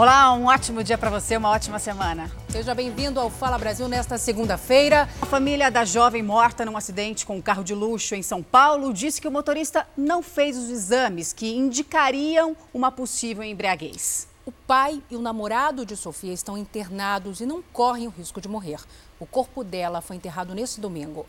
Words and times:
Olá, 0.00 0.32
um 0.32 0.46
ótimo 0.46 0.82
dia 0.82 0.96
para 0.96 1.10
você, 1.10 1.36
uma 1.36 1.50
ótima 1.50 1.78
semana. 1.78 2.30
Seja 2.48 2.74
bem-vindo 2.74 3.20
ao 3.20 3.28
Fala 3.28 3.58
Brasil 3.58 3.86
nesta 3.86 4.16
segunda-feira. 4.16 5.06
A 5.20 5.26
família 5.26 5.70
da 5.70 5.84
jovem 5.84 6.22
morta 6.22 6.64
num 6.64 6.74
acidente 6.74 7.26
com 7.26 7.36
um 7.36 7.42
carro 7.42 7.62
de 7.62 7.74
luxo 7.74 8.14
em 8.14 8.22
São 8.22 8.42
Paulo 8.42 8.94
disse 8.94 9.20
que 9.20 9.28
o 9.28 9.30
motorista 9.30 9.86
não 9.94 10.22
fez 10.22 10.56
os 10.56 10.70
exames 10.70 11.34
que 11.34 11.54
indicariam 11.54 12.56
uma 12.72 12.90
possível 12.90 13.44
embriaguez. 13.44 14.26
O 14.46 14.52
pai 14.52 15.02
e 15.10 15.16
o 15.16 15.20
namorado 15.20 15.84
de 15.84 15.94
Sofia 15.94 16.32
estão 16.32 16.56
internados 16.56 17.42
e 17.42 17.44
não 17.44 17.60
correm 17.60 18.06
o 18.06 18.10
risco 18.10 18.40
de 18.40 18.48
morrer. 18.48 18.80
O 19.18 19.26
corpo 19.26 19.62
dela 19.62 20.00
foi 20.00 20.16
enterrado 20.16 20.54
nesse 20.54 20.80
domingo. 20.80 21.26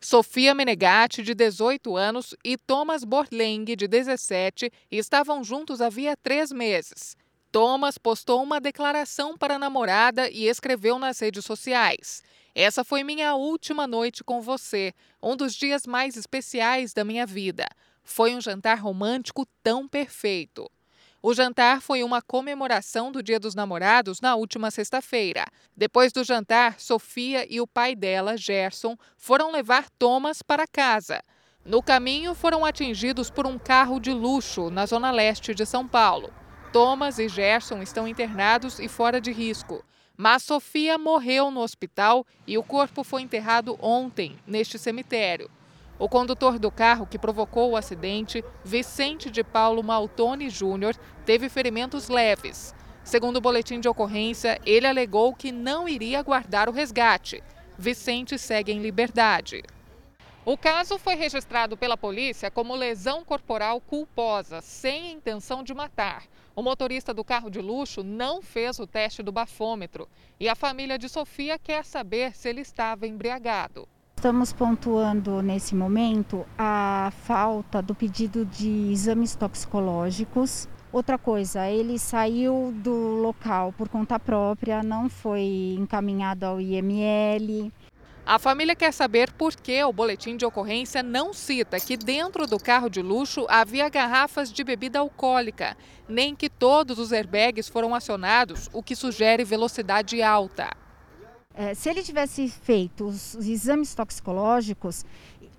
Sofia 0.00 0.54
Menegatti, 0.54 1.22
de 1.24 1.34
18 1.34 1.96
anos, 1.96 2.34
e 2.44 2.56
Thomas 2.56 3.02
Borleng, 3.02 3.64
de 3.64 3.88
17, 3.88 4.70
estavam 4.90 5.42
juntos 5.42 5.80
havia 5.80 6.16
três 6.16 6.52
meses. 6.52 7.16
Thomas 7.50 7.98
postou 7.98 8.42
uma 8.42 8.60
declaração 8.60 9.36
para 9.36 9.56
a 9.56 9.58
namorada 9.58 10.30
e 10.30 10.46
escreveu 10.46 10.98
nas 10.98 11.18
redes 11.18 11.44
sociais: 11.44 12.22
Essa 12.54 12.84
foi 12.84 13.02
minha 13.02 13.34
última 13.34 13.86
noite 13.86 14.22
com 14.22 14.40
você, 14.40 14.92
um 15.20 15.34
dos 15.34 15.54
dias 15.54 15.84
mais 15.84 16.16
especiais 16.16 16.92
da 16.92 17.04
minha 17.04 17.26
vida. 17.26 17.66
Foi 18.04 18.34
um 18.34 18.40
jantar 18.40 18.78
romântico 18.78 19.46
tão 19.62 19.88
perfeito. 19.88 20.70
O 21.20 21.34
jantar 21.34 21.82
foi 21.82 22.04
uma 22.04 22.22
comemoração 22.22 23.10
do 23.10 23.20
Dia 23.20 23.40
dos 23.40 23.56
Namorados 23.56 24.20
na 24.20 24.36
última 24.36 24.70
sexta-feira. 24.70 25.44
Depois 25.76 26.12
do 26.12 26.22
jantar, 26.22 26.78
Sofia 26.78 27.44
e 27.52 27.60
o 27.60 27.66
pai 27.66 27.96
dela, 27.96 28.36
Gerson, 28.36 28.96
foram 29.16 29.50
levar 29.50 29.90
Thomas 29.98 30.42
para 30.42 30.64
casa. 30.64 31.20
No 31.64 31.82
caminho, 31.82 32.36
foram 32.36 32.64
atingidos 32.64 33.30
por 33.30 33.48
um 33.48 33.58
carro 33.58 33.98
de 33.98 34.12
luxo 34.12 34.70
na 34.70 34.86
zona 34.86 35.10
leste 35.10 35.52
de 35.56 35.66
São 35.66 35.88
Paulo. 35.88 36.32
Thomas 36.72 37.18
e 37.18 37.28
Gerson 37.28 37.82
estão 37.82 38.06
internados 38.06 38.78
e 38.78 38.86
fora 38.86 39.20
de 39.20 39.32
risco. 39.32 39.84
Mas 40.16 40.44
Sofia 40.44 40.96
morreu 40.96 41.50
no 41.50 41.60
hospital 41.60 42.24
e 42.46 42.56
o 42.56 42.62
corpo 42.62 43.02
foi 43.02 43.22
enterrado 43.22 43.76
ontem, 43.80 44.38
neste 44.46 44.78
cemitério. 44.78 45.50
O 45.98 46.08
condutor 46.08 46.60
do 46.60 46.70
carro 46.70 47.06
que 47.06 47.18
provocou 47.18 47.72
o 47.72 47.76
acidente, 47.76 48.44
Vicente 48.64 49.30
de 49.30 49.42
Paulo 49.42 49.82
Maltoni 49.82 50.48
Júnior, 50.48 50.94
teve 51.26 51.48
ferimentos 51.48 52.08
leves. 52.08 52.72
Segundo 53.02 53.38
o 53.38 53.40
boletim 53.40 53.80
de 53.80 53.88
ocorrência, 53.88 54.60
ele 54.64 54.86
alegou 54.86 55.34
que 55.34 55.50
não 55.50 55.88
iria 55.88 56.22
guardar 56.22 56.68
o 56.68 56.72
resgate. 56.72 57.42
Vicente 57.76 58.38
segue 58.38 58.70
em 58.70 58.80
liberdade. 58.80 59.62
O 60.44 60.56
caso 60.56 60.98
foi 60.98 61.14
registrado 61.14 61.76
pela 61.76 61.96
polícia 61.96 62.50
como 62.50 62.76
lesão 62.76 63.24
corporal 63.24 63.80
culposa, 63.80 64.60
sem 64.60 65.12
intenção 65.12 65.62
de 65.64 65.74
matar. 65.74 66.24
O 66.54 66.62
motorista 66.62 67.12
do 67.12 67.24
carro 67.24 67.50
de 67.50 67.60
luxo 67.60 68.02
não 68.04 68.40
fez 68.40 68.78
o 68.78 68.86
teste 68.86 69.22
do 69.22 69.32
bafômetro 69.32 70.08
e 70.38 70.48
a 70.48 70.54
família 70.54 70.96
de 70.96 71.08
Sofia 71.08 71.58
quer 71.58 71.84
saber 71.84 72.36
se 72.36 72.48
ele 72.48 72.60
estava 72.60 73.06
embriagado. 73.06 73.88
Estamos 74.18 74.52
pontuando 74.52 75.40
nesse 75.40 75.76
momento 75.76 76.44
a 76.58 77.12
falta 77.22 77.80
do 77.80 77.94
pedido 77.94 78.44
de 78.44 78.90
exames 78.90 79.36
toxicológicos. 79.36 80.68
Outra 80.90 81.16
coisa, 81.16 81.68
ele 81.68 82.00
saiu 82.00 82.74
do 82.74 82.90
local 82.90 83.72
por 83.78 83.88
conta 83.88 84.18
própria, 84.18 84.82
não 84.82 85.08
foi 85.08 85.76
encaminhado 85.78 86.44
ao 86.44 86.60
IML. 86.60 87.72
A 88.26 88.40
família 88.40 88.74
quer 88.74 88.92
saber 88.92 89.32
por 89.34 89.54
que 89.54 89.84
o 89.84 89.92
boletim 89.92 90.36
de 90.36 90.44
ocorrência 90.44 91.00
não 91.00 91.32
cita 91.32 91.78
que 91.78 91.96
dentro 91.96 92.44
do 92.44 92.58
carro 92.58 92.90
de 92.90 93.00
luxo 93.00 93.46
havia 93.48 93.88
garrafas 93.88 94.52
de 94.52 94.64
bebida 94.64 94.98
alcoólica, 94.98 95.76
nem 96.08 96.34
que 96.34 96.50
todos 96.50 96.98
os 96.98 97.12
airbags 97.12 97.68
foram 97.68 97.94
acionados, 97.94 98.68
o 98.72 98.82
que 98.82 98.96
sugere 98.96 99.44
velocidade 99.44 100.20
alta. 100.20 100.87
É, 101.60 101.74
se 101.74 101.90
ele 101.90 102.04
tivesse 102.04 102.48
feito 102.48 103.04
os, 103.04 103.34
os 103.34 103.48
exames 103.48 103.92
toxicológicos 103.92 105.04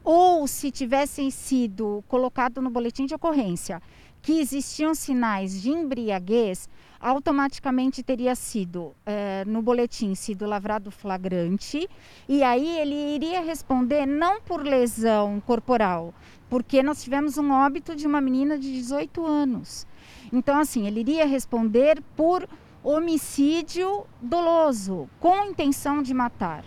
ou 0.01 0.47
se 0.47 0.71
tivessem 0.71 1.29
sido 1.29 2.01
colocado 2.07 2.61
no 2.61 2.69
boletim 2.69 3.05
de 3.05 3.13
ocorrência 3.13 3.81
que 4.21 4.39
existiam 4.39 4.95
sinais 4.95 5.61
de 5.61 5.69
embriaguez, 5.69 6.69
automaticamente 7.01 8.01
teria 8.01 8.33
sido 8.33 8.93
é, 9.05 9.43
no 9.45 9.61
boletim 9.61 10.15
sido 10.15 10.45
lavrado 10.45 10.89
flagrante 10.89 11.89
e 12.29 12.43
aí 12.43 12.79
ele 12.79 13.15
iria 13.15 13.41
responder 13.41 14.05
não 14.05 14.39
por 14.39 14.63
lesão 14.63 15.41
corporal, 15.45 16.13
porque 16.49 16.81
nós 16.81 17.03
tivemos 17.03 17.37
um 17.37 17.51
óbito 17.51 17.93
de 17.93 18.07
uma 18.07 18.21
menina 18.21 18.57
de 18.57 18.71
18 18.71 19.25
anos. 19.25 19.85
Então 20.31 20.57
assim, 20.57 20.87
ele 20.87 21.01
iria 21.01 21.25
responder 21.25 22.01
por 22.15 22.47
homicídio 22.83 24.07
doloso, 24.21 25.09
com 25.19 25.45
intenção 25.45 26.01
de 26.01 26.13
matar. 26.13 26.63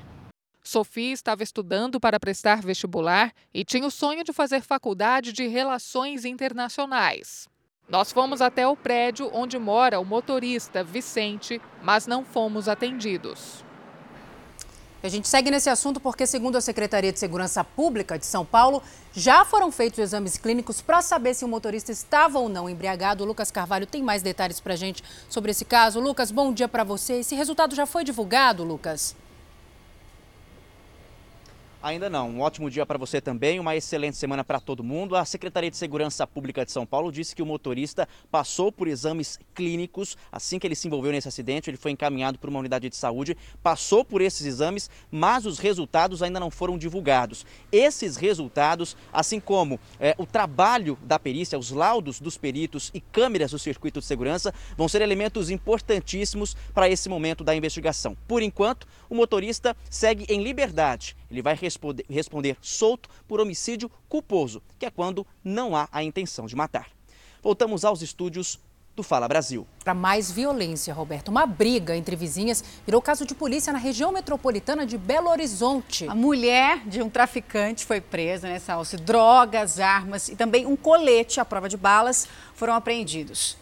Sofia 0.63 1.13
estava 1.13 1.43
estudando 1.43 1.99
para 1.99 2.21
prestar 2.21 2.63
vestibular 2.63 3.33
e 3.53 3.65
tinha 3.65 3.87
o 3.87 3.91
sonho 3.91 4.23
de 4.23 4.33
fazer 4.33 4.63
faculdade 4.63 5.33
de 5.33 5.47
Relações 5.47 6.25
Internacionais. 6.25 7.49
Nós 7.89 8.13
fomos 8.13 8.41
até 8.41 8.67
o 8.67 8.77
prédio 8.77 9.29
onde 9.35 9.59
mora 9.59 9.99
o 9.99 10.05
motorista 10.05 10.85
Vicente, 10.85 11.61
mas 11.83 12.07
não 12.07 12.25
fomos 12.25 12.69
atendidos. 12.69 13.65
A 15.03 15.09
gente 15.09 15.27
segue 15.27 15.51
nesse 15.51 15.69
assunto 15.69 15.99
porque, 15.99 16.27
segundo 16.27 16.57
a 16.57 16.61
Secretaria 16.61 17.13
de 17.13 17.19
Segurança 17.19 17.65
Pública 17.65 18.17
de 18.17 18.25
São 18.25 18.45
Paulo, 18.45 18.81
já 19.13 19.45
foram 19.45 19.73
feitos 19.73 19.99
exames 19.99 20.37
clínicos 20.37 20.81
para 20.81 21.03
saber 21.03 21.35
se 21.35 21.45
o 21.45 21.49
motorista 21.49 21.91
estava 21.91 22.39
ou 22.39 22.49
não 22.49 22.71
embriagado. 22.71 23.25
O 23.25 23.27
Lucas 23.27 23.51
Carvalho 23.51 23.85
tem 23.87 24.03
mais 24.03 24.23
detalhes 24.23 24.61
para 24.61 24.75
a 24.75 24.77
gente 24.77 25.03
sobre 25.29 25.51
esse 25.51 25.65
caso. 25.65 25.99
Lucas, 25.99 26.31
bom 26.31 26.53
dia 26.53 26.69
para 26.69 26.85
você. 26.85 27.15
Esse 27.15 27.35
resultado 27.35 27.75
já 27.75 27.85
foi 27.85 28.05
divulgado, 28.05 28.63
Lucas? 28.63 29.17
Ainda 31.83 32.09
não. 32.09 32.31
Um 32.31 32.41
ótimo 32.41 32.71
dia 32.71 32.87
para 32.87 32.97
você 32.97 33.21
também, 33.21 33.59
uma 33.59 33.75
excelente 33.75 34.17
semana 34.17 34.45
para 34.45 34.61
todo 34.61 34.85
mundo. 34.85 35.17
A 35.17 35.25
Secretaria 35.25 35.69
de 35.69 35.77
Segurança 35.77 36.25
Pública 36.25 36.65
de 36.65 36.71
São 36.71 36.87
Paulo 36.87 37.11
disse 37.11 37.35
que 37.35 37.43
o 37.43 37.47
motorista 37.47 38.09
passou 38.31 38.71
por 38.71 38.87
exames 38.87 39.37
clínicos 39.53 40.17
assim 40.31 40.61
que 40.61 40.67
ele 40.67 40.77
se 40.77 40.87
envolveu 40.87 41.11
nesse 41.11 41.27
acidente. 41.27 41.69
Ele 41.69 41.77
foi 41.77 41.91
encaminhado 41.91 42.39
para 42.39 42.49
uma 42.49 42.61
unidade 42.61 42.89
de 42.89 42.95
saúde, 42.95 43.37
passou 43.65 44.05
por 44.05 44.21
esses 44.21 44.47
exames, 44.47 44.89
mas 45.11 45.45
os 45.45 45.59
resultados 45.59 46.23
ainda 46.23 46.39
não 46.39 46.53
foram 46.53 46.79
divulgados. 46.79 47.45
Esses 47.73 48.17
resultados, 48.17 48.97
assim 49.13 49.41
como 49.41 49.81
é, 49.99 50.15
o 50.19 50.25
trabalho 50.25 50.97
da 51.03 51.19
perícia, 51.19 51.59
os 51.59 51.73
laudos 51.73 52.21
dos 52.21 52.39
peritos 52.39 52.93
e 52.95 53.01
câmeras 53.01 53.51
do 53.51 53.59
circuito 53.59 53.99
de 53.99 54.07
segurança, 54.07 54.55
vão 54.77 54.87
ser 54.87 55.03
elementos 55.03 55.51
importantíssimos 55.51 56.57
para 56.73 56.89
esse 56.89 57.09
momento 57.09 57.43
da 57.43 57.57
investigação. 57.57 58.17
Por 58.29 58.41
enquanto, 58.41 58.87
o 59.11 59.17
motorista 59.17 59.77
segue 59.91 60.27
em 60.29 60.45
liberdade. 60.45 61.17
Ele 61.33 61.41
vai 61.41 61.55
responder, 61.55 62.05
responder 62.11 62.57
solto 62.61 63.09
por 63.27 63.41
homicídio 63.41 63.91
culposo, 64.07 64.63
que 64.79 64.85
é 64.85 64.91
quando 64.91 65.27
não 65.43 65.75
há 65.75 65.89
a 65.91 66.05
intenção 66.05 66.45
de 66.45 66.55
matar. 66.55 66.89
Voltamos 67.43 67.87
aos 67.87 68.03
estúdios 68.03 68.61
do 68.95 69.03
Fala 69.03 69.27
Brasil. 69.27 69.67
Para 69.83 69.95
mais 69.95 70.31
violência, 70.31 70.93
Roberto, 70.93 71.29
uma 71.29 71.47
briga 71.47 71.97
entre 71.97 72.15
vizinhas 72.15 72.63
virou 72.85 73.01
caso 73.01 73.25
de 73.25 73.35
polícia 73.35 73.73
na 73.73 73.79
região 73.79 74.13
metropolitana 74.13 74.85
de 74.85 74.99
Belo 74.99 75.31
Horizonte. 75.31 76.07
A 76.07 76.15
mulher 76.15 76.87
de 76.87 77.01
um 77.01 77.09
traficante 77.09 77.87
foi 77.87 78.03
presa, 78.03 78.47
né, 78.49 78.59
Salsi? 78.59 78.99
Drogas, 78.99 79.81
armas 79.81 80.29
e 80.29 80.37
também 80.37 80.67
um 80.67 80.77
colete 80.77 81.41
à 81.41 81.45
prova 81.47 81.71
de 81.71 81.79
balas 81.79 82.29
foram 82.55 82.75
apreendidos. 82.75 83.57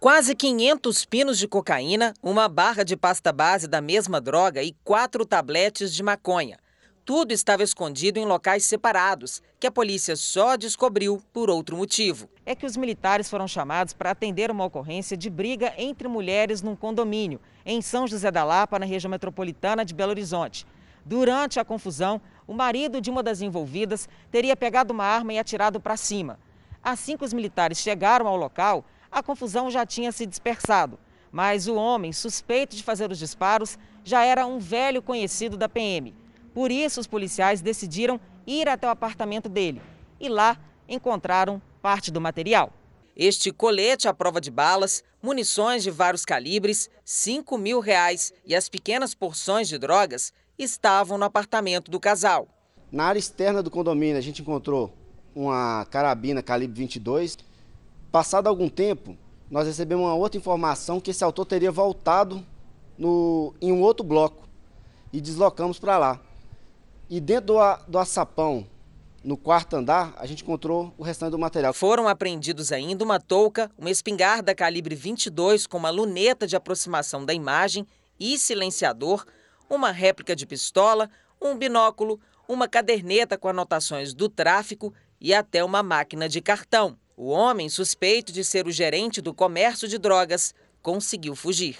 Quase 0.00 0.32
500 0.32 1.04
pinos 1.06 1.38
de 1.40 1.48
cocaína, 1.48 2.14
uma 2.22 2.48
barra 2.48 2.84
de 2.84 2.96
pasta 2.96 3.32
base 3.32 3.66
da 3.66 3.80
mesma 3.80 4.20
droga 4.20 4.62
e 4.62 4.76
quatro 4.84 5.26
tabletes 5.26 5.92
de 5.92 6.04
maconha. 6.04 6.56
Tudo 7.04 7.32
estava 7.32 7.64
escondido 7.64 8.20
em 8.20 8.24
locais 8.24 8.64
separados, 8.64 9.42
que 9.58 9.66
a 9.66 9.72
polícia 9.72 10.14
só 10.14 10.54
descobriu 10.54 11.20
por 11.32 11.50
outro 11.50 11.76
motivo. 11.76 12.30
É 12.46 12.54
que 12.54 12.64
os 12.64 12.76
militares 12.76 13.28
foram 13.28 13.48
chamados 13.48 13.92
para 13.92 14.12
atender 14.12 14.52
uma 14.52 14.64
ocorrência 14.64 15.16
de 15.16 15.28
briga 15.28 15.74
entre 15.76 16.06
mulheres 16.06 16.62
num 16.62 16.76
condomínio, 16.76 17.40
em 17.66 17.82
São 17.82 18.06
José 18.06 18.30
da 18.30 18.44
Lapa, 18.44 18.78
na 18.78 18.86
região 18.86 19.10
metropolitana 19.10 19.84
de 19.84 19.94
Belo 19.94 20.12
Horizonte. 20.12 20.64
Durante 21.04 21.58
a 21.58 21.64
confusão, 21.64 22.20
o 22.46 22.54
marido 22.54 23.00
de 23.00 23.10
uma 23.10 23.22
das 23.22 23.42
envolvidas 23.42 24.08
teria 24.30 24.54
pegado 24.54 24.92
uma 24.92 25.04
arma 25.04 25.32
e 25.32 25.40
atirado 25.40 25.80
para 25.80 25.96
cima. 25.96 26.38
Assim 26.84 27.16
que 27.16 27.24
os 27.24 27.32
militares 27.32 27.78
chegaram 27.78 28.28
ao 28.28 28.36
local, 28.36 28.84
a 29.10 29.22
confusão 29.22 29.70
já 29.70 29.84
tinha 29.84 30.12
se 30.12 30.26
dispersado. 30.26 30.98
Mas 31.30 31.68
o 31.68 31.74
homem, 31.74 32.12
suspeito 32.12 32.74
de 32.74 32.82
fazer 32.82 33.10
os 33.10 33.18
disparos, 33.18 33.78
já 34.02 34.24
era 34.24 34.46
um 34.46 34.58
velho 34.58 35.02
conhecido 35.02 35.56
da 35.56 35.68
PM. 35.68 36.14
Por 36.54 36.70
isso, 36.70 37.00
os 37.00 37.06
policiais 37.06 37.60
decidiram 37.60 38.20
ir 38.46 38.68
até 38.68 38.86
o 38.86 38.90
apartamento 38.90 39.48
dele 39.48 39.82
e 40.18 40.28
lá 40.28 40.58
encontraram 40.88 41.60
parte 41.82 42.10
do 42.10 42.20
material. 42.20 42.72
Este 43.14 43.52
colete 43.52 44.08
à 44.08 44.14
prova 44.14 44.40
de 44.40 44.50
balas, 44.50 45.02
munições 45.22 45.82
de 45.82 45.90
vários 45.90 46.24
calibres, 46.24 46.88
5 47.04 47.58
mil 47.58 47.80
reais 47.80 48.32
e 48.46 48.54
as 48.54 48.68
pequenas 48.68 49.14
porções 49.14 49.68
de 49.68 49.76
drogas 49.76 50.32
estavam 50.58 51.18
no 51.18 51.24
apartamento 51.24 51.90
do 51.90 52.00
casal. 52.00 52.48
Na 52.90 53.04
área 53.04 53.18
externa 53.18 53.62
do 53.62 53.70
condomínio, 53.70 54.16
a 54.16 54.20
gente 54.20 54.40
encontrou 54.40 54.92
uma 55.34 55.84
carabina 55.90 56.42
calibre 56.42 56.78
22, 56.78 57.38
Passado 58.10 58.46
algum 58.46 58.68
tempo, 58.68 59.16
nós 59.50 59.66
recebemos 59.66 60.04
uma 60.04 60.14
outra 60.14 60.38
informação 60.38 61.00
que 61.00 61.10
esse 61.10 61.22
autor 61.22 61.44
teria 61.44 61.70
voltado 61.70 62.44
no, 62.96 63.54
em 63.60 63.70
um 63.70 63.82
outro 63.82 64.04
bloco 64.04 64.48
e 65.12 65.20
deslocamos 65.20 65.78
para 65.78 65.98
lá. 65.98 66.20
E 67.08 67.20
dentro 67.20 67.46
do, 67.46 67.58
do 67.86 67.98
açapão, 67.98 68.66
no 69.22 69.36
quarto 69.36 69.76
andar, 69.76 70.14
a 70.16 70.26
gente 70.26 70.42
encontrou 70.42 70.92
o 70.96 71.02
restante 71.02 71.32
do 71.32 71.38
material. 71.38 71.74
Foram 71.74 72.08
apreendidos 72.08 72.72
ainda 72.72 73.04
uma 73.04 73.20
touca, 73.20 73.70
uma 73.76 73.90
espingarda 73.90 74.54
calibre 74.54 74.94
22 74.94 75.66
com 75.66 75.76
uma 75.76 75.90
luneta 75.90 76.46
de 76.46 76.56
aproximação 76.56 77.24
da 77.24 77.34
imagem 77.34 77.86
e 78.18 78.38
silenciador, 78.38 79.26
uma 79.68 79.90
réplica 79.90 80.34
de 80.34 80.46
pistola, 80.46 81.10
um 81.40 81.56
binóculo, 81.56 82.18
uma 82.48 82.66
caderneta 82.66 83.36
com 83.36 83.48
anotações 83.48 84.14
do 84.14 84.28
tráfico 84.28 84.94
e 85.20 85.34
até 85.34 85.62
uma 85.62 85.82
máquina 85.82 86.28
de 86.28 86.40
cartão. 86.40 86.96
O 87.20 87.30
homem, 87.30 87.68
suspeito 87.68 88.30
de 88.30 88.44
ser 88.44 88.68
o 88.68 88.70
gerente 88.70 89.20
do 89.20 89.34
comércio 89.34 89.88
de 89.88 89.98
drogas, 89.98 90.54
conseguiu 90.80 91.34
fugir. 91.34 91.76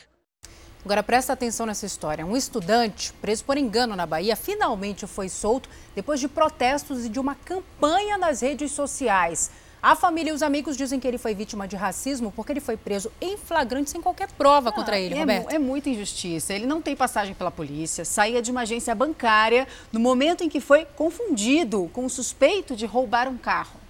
Agora 0.85 1.01
presta 1.01 1.33
atenção 1.33 1.65
nessa 1.65 1.87
história. 1.87 2.27
Um 2.27 2.37
estudante 2.37 3.13
preso 3.21 3.45
por 3.45 3.57
engano 3.57 3.95
na 3.95 4.05
Bahia 4.05 4.35
finalmente 4.35 5.07
foi 5.07 5.29
solto 5.29 5.69
depois 5.95 6.19
de 6.19 6.27
protestos 6.27 7.05
e 7.05 7.09
de 7.09 7.21
uma 7.21 7.37
campanha 7.37 8.19
nas 8.19 8.41
redes 8.41 8.73
sociais. 8.73 9.53
A 9.81 9.95
família 9.95 10.33
e 10.33 10.35
os 10.35 10.43
amigos 10.43 10.77
dizem 10.77 10.99
que 10.99 11.07
ele 11.07 11.19
foi 11.19 11.37
vítima 11.37 11.69
de 11.69 11.77
racismo 11.77 12.33
porque 12.33 12.51
ele 12.51 12.61
foi 12.61 12.77
preso 12.77 13.13
em 13.21 13.37
flagrante 13.37 13.91
sem 13.91 14.03
qualquer 14.03 14.33
prova 14.33 14.71
ah, 14.71 14.73
contra 14.73 14.99
ele, 14.99 15.15
é, 15.15 15.21
Roberto. 15.21 15.53
É 15.53 15.59
muita 15.61 15.89
injustiça. 15.89 16.53
Ele 16.53 16.67
não 16.67 16.83
tem 16.83 16.97
passagem 16.97 17.33
pela 17.33 17.53
polícia, 17.53 18.05
saía 18.05 18.43
de 18.43 18.51
uma 18.51 18.63
agência 18.63 18.93
bancária 18.93 19.69
no 19.93 20.01
momento 20.01 20.43
em 20.43 20.49
que 20.49 20.61
foi 20.61 20.85
confundido 20.85 21.89
com 21.93 22.05
o 22.05 22.11
suspeito 22.11 22.75
de 22.75 22.87
roubar 22.87 23.29
um 23.29 23.39
carro. 23.39 23.87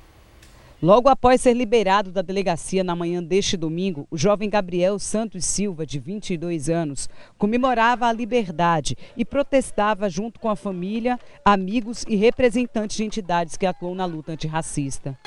Logo 0.80 1.08
após 1.08 1.40
ser 1.40 1.54
liberado 1.54 2.12
da 2.12 2.22
delegacia 2.22 2.84
na 2.84 2.94
manhã 2.94 3.20
deste 3.20 3.56
domingo, 3.56 4.06
o 4.12 4.16
jovem 4.16 4.48
Gabriel 4.48 4.96
Santos 5.00 5.44
Silva, 5.44 5.84
de 5.84 5.98
22 5.98 6.70
anos, 6.70 7.08
comemorava 7.36 8.06
a 8.06 8.12
liberdade 8.12 8.96
e 9.16 9.24
protestava 9.24 10.08
junto 10.08 10.38
com 10.38 10.48
a 10.48 10.54
família, 10.54 11.18
amigos 11.44 12.04
e 12.06 12.14
representantes 12.14 12.96
de 12.96 13.02
entidades 13.02 13.56
que 13.56 13.66
atuam 13.66 13.92
na 13.92 14.04
luta 14.04 14.30
antirracista. 14.30 15.18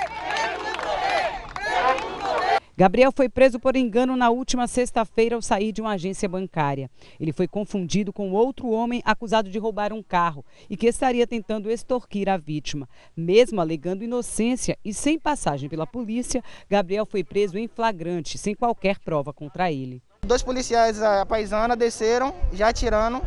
Gabriel 2.82 3.12
foi 3.16 3.30
preso 3.30 3.60
por 3.60 3.76
engano 3.76 4.18
na 4.18 4.32
última 4.32 4.68
sexta-feira 4.68 5.36
ao 5.36 5.42
sair 5.44 5.72
de 5.72 5.82
uma 5.82 5.92
agência 5.92 6.28
bancária. 6.28 6.90
Ele 7.20 7.32
foi 7.32 7.48
confundido 7.48 8.12
com 8.12 8.32
outro 8.32 8.72
homem 8.72 9.04
acusado 9.06 9.52
de 9.52 9.60
roubar 9.60 9.94
um 9.94 10.02
carro 10.02 10.44
e 10.68 10.76
que 10.76 10.88
estaria 10.88 11.28
tentando 11.28 11.70
extorquir 11.70 12.28
a 12.28 12.38
vítima. 12.38 12.90
Mesmo 13.16 13.62
alegando 13.62 14.04
inocência 14.04 14.76
e 14.84 14.96
sem 14.96 15.20
passagem 15.20 15.70
pela 15.70 15.86
polícia, 15.86 16.44
Gabriel 16.68 17.06
foi 17.06 17.24
preso 17.24 17.56
em 17.56 17.68
flagrante, 17.68 18.40
sem 18.40 18.56
qualquer 18.56 18.98
prova 18.98 19.32
contra 19.32 19.72
ele. 19.72 20.02
Dois 20.26 20.42
policiais 20.42 21.00
a 21.04 21.24
paisana 21.24 21.76
desceram, 21.76 22.34
já 22.52 22.70
atirando, 22.70 23.22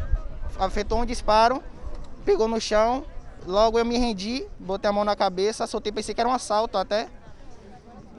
afetou 0.58 1.00
um 1.00 1.06
disparo, 1.06 1.62
pegou 2.24 2.48
no 2.48 2.60
chão. 2.60 3.04
Logo 3.46 3.78
eu 3.78 3.84
me 3.84 3.98
rendi, 3.98 4.44
botei 4.58 4.90
a 4.90 4.92
mão 4.92 5.04
na 5.04 5.14
cabeça, 5.14 5.64
soltei, 5.68 5.92
pensei 5.92 6.12
que 6.12 6.20
era 6.20 6.28
um 6.28 6.34
assalto 6.34 6.76
até. 6.76 7.08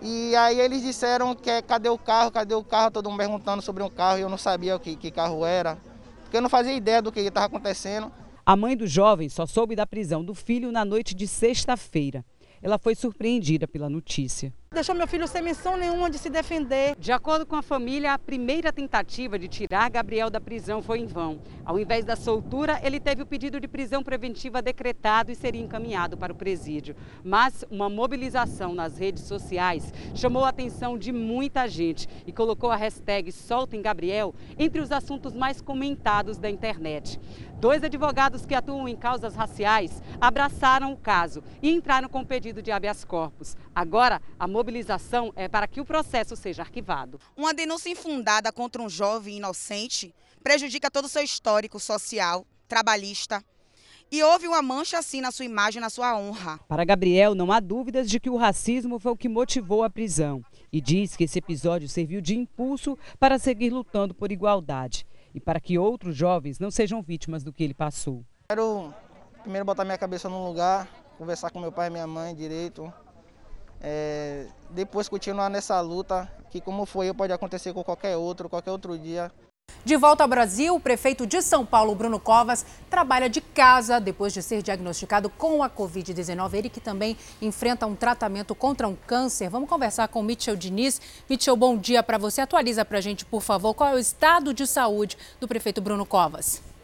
E 0.01 0.35
aí 0.35 0.59
eles 0.59 0.81
disseram 0.81 1.33
que 1.33 1.49
é, 1.49 1.61
cadê 1.61 1.89
o 1.89 1.97
carro, 1.97 2.31
cadê 2.31 2.53
o 2.53 2.63
carro, 2.63 2.91
todo 2.91 3.09
mundo 3.09 3.19
perguntando 3.19 3.61
sobre 3.61 3.81
um 3.81 3.89
carro 3.89 4.17
e 4.17 4.21
eu 4.21 4.29
não 4.29 4.37
sabia 4.37 4.75
o 4.75 4.79
que, 4.79 4.95
que 4.95 5.09
carro 5.09 5.45
era, 5.45 5.77
porque 6.23 6.37
eu 6.37 6.41
não 6.41 6.49
fazia 6.49 6.73
ideia 6.73 7.01
do 7.01 7.11
que 7.11 7.19
estava 7.19 7.47
acontecendo. 7.47 8.11
A 8.45 8.55
mãe 8.55 8.77
do 8.77 8.85
jovem 8.85 9.27
só 9.29 9.45
soube 9.45 9.75
da 9.75 9.87
prisão 9.87 10.23
do 10.23 10.35
filho 10.35 10.71
na 10.71 10.85
noite 10.85 11.15
de 11.15 11.27
sexta-feira. 11.27 12.23
Ela 12.61 12.77
foi 12.77 12.93
surpreendida 12.95 13.67
pela 13.67 13.89
notícia 13.89 14.53
deixou 14.75 14.93
meu 14.93 15.07
filho 15.07 15.25
sem 15.25 15.41
menção 15.41 15.77
nenhuma 15.77 16.09
de 16.09 16.17
se 16.17 16.29
defender. 16.29 16.97
De 16.99 17.13
acordo 17.13 17.45
com 17.45 17.55
a 17.55 17.61
família, 17.61 18.13
a 18.13 18.19
primeira 18.19 18.73
tentativa 18.73 19.39
de 19.39 19.47
tirar 19.47 19.89
Gabriel 19.89 20.29
da 20.29 20.41
prisão 20.41 20.81
foi 20.81 20.99
em 20.99 21.05
vão. 21.05 21.39
Ao 21.63 21.79
invés 21.79 22.03
da 22.03 22.17
soltura, 22.17 22.77
ele 22.83 22.99
teve 22.99 23.21
o 23.21 23.25
pedido 23.25 23.57
de 23.57 23.69
prisão 23.69 24.03
preventiva 24.03 24.61
decretado 24.61 25.31
e 25.31 25.35
seria 25.35 25.61
encaminhado 25.61 26.17
para 26.17 26.33
o 26.33 26.35
presídio. 26.35 26.93
Mas 27.23 27.63
uma 27.71 27.89
mobilização 27.89 28.75
nas 28.75 28.97
redes 28.97 29.23
sociais 29.23 29.93
chamou 30.13 30.43
a 30.43 30.49
atenção 30.49 30.97
de 30.97 31.13
muita 31.13 31.69
gente 31.69 32.09
e 32.27 32.33
colocou 32.33 32.69
a 32.69 32.75
hashtag 32.75 33.31
Soltem 33.31 33.81
Gabriel 33.81 34.35
entre 34.59 34.81
os 34.81 34.91
assuntos 34.91 35.33
mais 35.33 35.61
comentados 35.61 36.37
da 36.37 36.49
internet. 36.49 37.17
Dois 37.57 37.81
advogados 37.81 38.45
que 38.45 38.53
atuam 38.53 38.87
em 38.87 38.95
causas 38.95 39.33
raciais 39.33 40.03
abraçaram 40.19 40.91
o 40.91 40.97
caso 40.97 41.41
e 41.61 41.71
entraram 41.71 42.09
com 42.09 42.25
pedido 42.25 42.61
de 42.61 42.69
habeas 42.69 43.05
corpus. 43.05 43.55
Agora, 43.75 44.21
a 44.39 44.47
mobilização 44.47 45.33
é 45.35 45.49
para 45.49 45.67
que 45.67 45.81
o 45.81 45.85
processo 45.85 46.33
seja 46.37 46.61
arquivado. 46.61 47.19
Uma 47.35 47.53
denúncia 47.53 47.89
infundada 47.89 48.49
contra 48.49 48.81
um 48.81 48.87
jovem 48.87 49.35
inocente 49.35 50.15
prejudica 50.41 50.89
todo 50.89 51.05
o 51.05 51.09
seu 51.09 51.21
histórico 51.21 51.77
social, 51.77 52.45
trabalhista, 52.69 53.43
e 54.09 54.23
houve 54.23 54.47
uma 54.47 54.61
mancha 54.61 54.97
assim 54.97 55.19
na 55.19 55.29
sua 55.29 55.43
imagem, 55.43 55.81
na 55.81 55.89
sua 55.89 56.17
honra. 56.17 56.57
Para 56.69 56.85
Gabriel, 56.85 57.35
não 57.35 57.51
há 57.51 57.59
dúvidas 57.59 58.09
de 58.09 58.17
que 58.17 58.29
o 58.29 58.37
racismo 58.37 58.97
foi 58.97 59.11
o 59.11 59.17
que 59.17 59.27
motivou 59.27 59.83
a 59.83 59.89
prisão 59.89 60.41
e 60.71 60.79
diz 60.79 61.17
que 61.17 61.25
esse 61.25 61.39
episódio 61.39 61.89
serviu 61.89 62.21
de 62.21 62.33
impulso 62.33 62.97
para 63.19 63.37
seguir 63.37 63.71
lutando 63.71 64.13
por 64.13 64.31
igualdade 64.31 65.05
e 65.33 65.39
para 65.41 65.59
que 65.59 65.77
outros 65.77 66.15
jovens 66.15 66.59
não 66.59 66.71
sejam 66.71 67.01
vítimas 67.01 67.43
do 67.43 67.51
que 67.51 67.61
ele 67.61 67.73
passou. 67.73 68.23
Quero 68.47 68.93
primeiro 69.41 69.65
botar 69.65 69.83
minha 69.83 69.97
cabeça 69.97 70.29
no 70.29 70.47
lugar, 70.47 70.87
conversar 71.17 71.49
com 71.49 71.59
meu 71.59 71.73
pai 71.73 71.87
e 71.87 71.91
minha 71.91 72.07
mãe 72.07 72.33
direito, 72.33 72.93
é, 73.87 74.47
depois 74.71 75.07
continuar 75.07 75.47
nessa 75.47 75.79
luta, 75.79 76.27
que 76.49 76.59
como 76.59 76.87
foi, 76.87 77.13
pode 77.13 77.31
acontecer 77.31 77.71
com 77.71 77.83
qualquer 77.83 78.17
outro, 78.17 78.49
qualquer 78.49 78.71
outro 78.71 78.97
dia. 78.97 79.31
De 79.83 79.95
volta 79.95 80.23
ao 80.23 80.27
Brasil, 80.27 80.73
o 80.75 80.79
prefeito 80.79 81.27
de 81.27 81.39
São 81.43 81.63
Paulo, 81.63 81.93
Bruno 81.93 82.19
Covas, 82.19 82.65
trabalha 82.89 83.29
de 83.29 83.41
casa 83.41 83.99
depois 83.99 84.33
de 84.33 84.41
ser 84.41 84.63
diagnosticado 84.63 85.29
com 85.29 85.61
a 85.61 85.69
Covid-19. 85.69 86.53
Ele 86.55 86.69
que 86.69 86.79
também 86.79 87.15
enfrenta 87.39 87.85
um 87.85 87.95
tratamento 87.95 88.55
contra 88.55 88.87
um 88.87 88.95
câncer. 88.95 89.49
Vamos 89.49 89.69
conversar 89.69 90.07
com 90.07 90.23
Mitchell 90.23 90.55
Diniz. 90.55 90.99
Mitchell, 91.29 91.55
bom 91.55 91.77
dia 91.77 92.01
para 92.01 92.17
você. 92.17 92.41
Atualiza 92.41 92.83
para 92.83 92.97
a 92.97 93.01
gente, 93.01 93.23
por 93.23 93.41
favor, 93.41 93.75
qual 93.75 93.91
é 93.91 93.93
o 93.93 93.99
estado 93.99 94.51
de 94.51 94.65
saúde 94.65 95.15
do 95.39 95.47
prefeito 95.47 95.81
Bruno 95.81 96.05
Covas. 96.07 96.74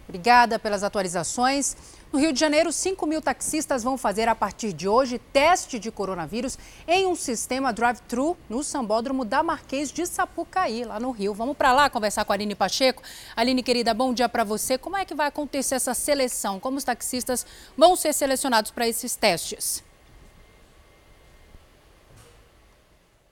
Obrigada 0.08 0.58
pelas 0.58 0.82
atualizações. 0.82 1.76
No 2.12 2.20
Rio 2.20 2.32
de 2.32 2.38
Janeiro, 2.38 2.72
5 2.72 3.04
mil 3.06 3.20
taxistas 3.20 3.82
vão 3.82 3.98
fazer 3.98 4.28
a 4.28 4.34
partir 4.34 4.72
de 4.72 4.88
hoje 4.88 5.18
teste 5.32 5.78
de 5.78 5.90
coronavírus 5.90 6.56
em 6.86 7.06
um 7.06 7.16
sistema 7.16 7.72
drive-thru 7.72 8.36
no 8.48 8.62
sambódromo 8.62 9.24
da 9.24 9.42
Marquês 9.42 9.90
de 9.90 10.06
Sapucaí, 10.06 10.84
lá 10.84 11.00
no 11.00 11.10
Rio. 11.10 11.34
Vamos 11.34 11.56
para 11.56 11.72
lá 11.72 11.90
conversar 11.90 12.24
com 12.24 12.32
a 12.32 12.36
Aline 12.36 12.54
Pacheco. 12.54 13.02
Aline, 13.34 13.62
querida, 13.62 13.92
bom 13.92 14.14
dia 14.14 14.28
para 14.28 14.44
você. 14.44 14.78
Como 14.78 14.96
é 14.96 15.04
que 15.04 15.14
vai 15.14 15.26
acontecer 15.26 15.74
essa 15.74 15.92
seleção? 15.92 16.60
Como 16.60 16.78
os 16.78 16.84
taxistas 16.84 17.44
vão 17.76 17.96
ser 17.96 18.12
selecionados 18.12 18.70
para 18.70 18.88
esses 18.88 19.16
testes? 19.16 19.82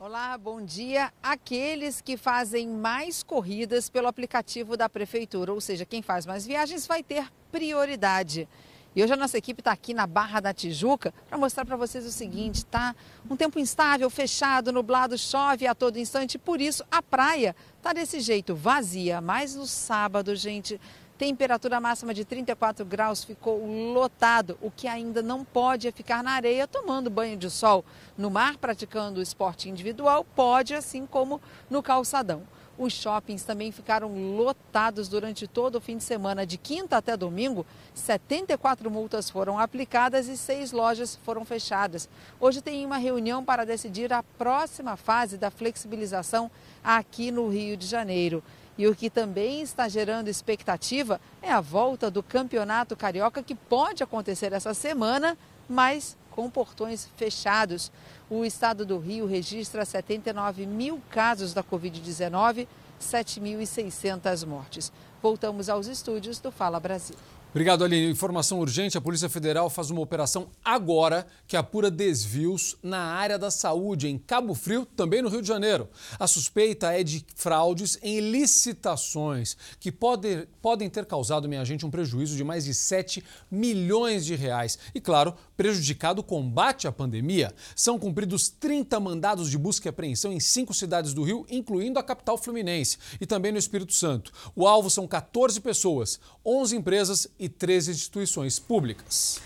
Olá, 0.07 0.37
bom 0.37 0.63
dia. 0.63 1.11
Aqueles 1.23 2.03
que 2.03 2.19
fazem 2.19 2.69
mais 2.69 3.23
corridas 3.23 3.89
pelo 3.89 4.07
aplicativo 4.07 4.77
da 4.77 4.87
prefeitura, 4.87 5.51
ou 5.51 5.63
seja, 5.63 5.87
quem 5.87 6.03
faz 6.03 6.27
mais 6.27 6.47
viagens 6.47 6.87
vai 6.87 7.03
ter 7.03 7.27
prioridade. 7.51 8.47
E 8.95 9.03
hoje 9.03 9.15
a 9.15 9.17
nossa 9.17 9.39
equipe 9.39 9.63
está 9.63 9.73
aqui 9.73 9.95
na 9.95 10.07
Barra 10.07 10.41
da 10.41 10.53
Tijuca 10.53 11.15
para 11.27 11.39
mostrar 11.39 11.65
para 11.65 11.75
vocês 11.75 12.05
o 12.05 12.13
seguinte, 12.13 12.67
tá? 12.67 12.95
Um 13.31 13.35
tempo 13.35 13.59
instável, 13.59 14.11
fechado, 14.11 14.71
nublado, 14.71 15.17
chove 15.17 15.67
a 15.67 15.75
todo 15.75 15.99
instante, 15.99 16.39
por 16.39 16.61
isso 16.61 16.85
a 16.91 17.01
praia 17.01 17.57
tá 17.81 17.95
desse 17.95 18.21
jeito, 18.21 18.55
vazia. 18.55 19.23
Mas 19.23 19.55
no 19.55 19.67
sábado, 19.67 20.37
gente, 20.37 20.79
Temperatura 21.17 21.81
máxima 21.81 22.13
de 22.13 22.25
34 22.25 22.85
graus 22.85 23.23
ficou 23.23 23.65
lotado. 23.93 24.59
O 24.61 24.69
que 24.69 24.89
ainda 24.89 25.23
não 25.23 25.45
pode 25.45 25.87
é 25.87 25.93
ficar 25.93 26.25
na 26.25 26.33
areia 26.33 26.67
tomando 26.67 27.09
banho 27.09 27.37
de 27.37 27.49
sol. 27.49 27.85
No 28.19 28.33
mar, 28.33 28.57
praticando 28.57 29.23
esporte 29.23 29.69
individual, 29.69 30.25
pode, 30.35 30.75
assim 30.75 31.07
como 31.07 31.41
no 31.71 31.85
calçadão. 31.85 32.43
Os 32.77 32.93
shoppings 32.93 33.45
também 33.45 33.71
ficaram 33.71 34.13
lotados 34.37 35.09
durante 35.09 35.47
todo 35.47 35.77
o 35.77 35.81
fim 35.81 35.97
de 35.97 36.03
semana. 36.03 36.45
De 36.45 36.59
quinta 36.59 36.97
até 36.97 37.17
domingo, 37.17 37.65
74 37.95 38.91
multas 38.91 39.31
foram 39.31 39.57
aplicadas 39.57 40.27
e 40.27 40.37
seis 40.37 40.73
lojas 40.73 41.15
foram 41.25 41.45
fechadas. 41.45 42.09
Hoje 42.41 42.61
tem 42.61 42.85
uma 42.85 42.97
reunião 42.97 43.45
para 43.45 43.65
decidir 43.65 44.13
a 44.13 44.25
próxima 44.25 44.97
fase 44.97 45.39
da 45.39 45.53
flexibilização 45.53 46.51
aqui 46.83 47.31
no 47.31 47.49
Rio 47.49 47.77
de 47.77 47.87
Janeiro. 47.87 48.43
E 48.77 48.87
o 48.89 48.95
que 48.95 49.09
também 49.09 49.63
está 49.63 49.89
gerando 49.89 50.29
expectativa 50.29 51.21
é 51.41 51.51
a 51.51 51.61
volta 51.61 52.11
do 52.11 52.23
Campeonato 52.23 52.97
Carioca, 52.97 53.43
que 53.43 53.55
pode 53.55 54.03
acontecer 54.03 54.53
essa 54.53 54.75
semana, 54.75 55.39
mas 55.69 56.17
com 56.31 56.51
portões 56.51 57.09
fechados. 57.17 57.93
O 58.29 58.45
estado 58.45 58.85
do 58.85 58.99
Rio 58.99 59.27
registra 59.27 59.85
79 59.85 60.67
mil 60.67 61.01
casos 61.09 61.55
da 61.55 61.63
Covid-19, 61.63 62.67
7.600 63.01 64.45
mortes. 64.45 64.93
Voltamos 65.23 65.69
aos 65.69 65.87
estúdios 65.87 66.41
do 66.41 66.51
Fala 66.51 66.81
Brasil. 66.81 67.17
Obrigado, 67.55 67.85
Aline. 67.85 68.11
Informação 68.11 68.59
urgente: 68.59 68.99
a 68.99 69.01
Polícia 69.01 69.29
Federal 69.29 69.71
faz 69.71 69.89
uma 69.89 70.01
operação 70.01 70.49
agora 70.65 71.25
que 71.47 71.57
apura 71.57 71.89
desvios 71.89 72.77
na 72.83 72.99
área 72.99 73.39
da 73.39 73.49
saúde, 73.49 74.09
em 74.09 74.19
Cabo 74.19 74.57
Frio, 74.57 74.85
também 74.85 75.23
no 75.23 75.29
Rio 75.29 75.41
de 75.41 75.47
Janeiro. 75.47 75.89
A 76.19 76.27
suspeita 76.27 76.91
é 76.91 77.05
de 77.05 77.25
fraudes 77.37 77.97
em 78.03 78.19
licitações, 78.19 79.57
que 79.79 79.93
pode, 79.93 80.49
podem 80.61 80.91
ter 80.91 81.07
causado, 81.07 81.49
minha 81.49 81.65
gente, 81.65 81.87
um 81.87 81.91
prejuízo 81.93 82.37
de 82.37 82.43
mais 82.43 82.65
de 82.65 82.75
7 82.75 83.23
milhões 83.49 84.27
de 84.27 84.35
reais. 84.35 84.77
E, 84.93 85.01
claro, 85.01 85.33
prejudicado 85.57 86.23
o 86.23 86.25
combate 86.25 86.89
à 86.89 86.93
pandemia. 86.93 87.55
São 87.77 88.01
cumpridos 88.01 88.49
30 88.49 88.99
mandados 88.99 89.49
de 89.49 89.57
busca 89.57 89.87
e 89.87 89.91
apreensão 89.91 90.33
em 90.33 90.41
cinco 90.41 90.75
cidades 90.75 91.15
do 91.15 91.23
Rio, 91.23 91.47
incluindo 91.49 92.01
a 92.01 92.03
capital 92.03 92.37
fluminense 92.37 92.99
e 93.21 93.27
também 93.27 93.53
no 93.53 93.59
Espírito 93.59 93.93
Santo. 93.93 94.33
O 94.57 94.67
alvo 94.67 94.91
são 94.91 95.07
14 95.07 95.61
pessoas, 95.61 96.19
11 96.45 96.77
empresas 96.77 97.29
e 97.39 97.44
três 97.49 97.89
instituições 97.89 98.59
públicas. 98.59 99.41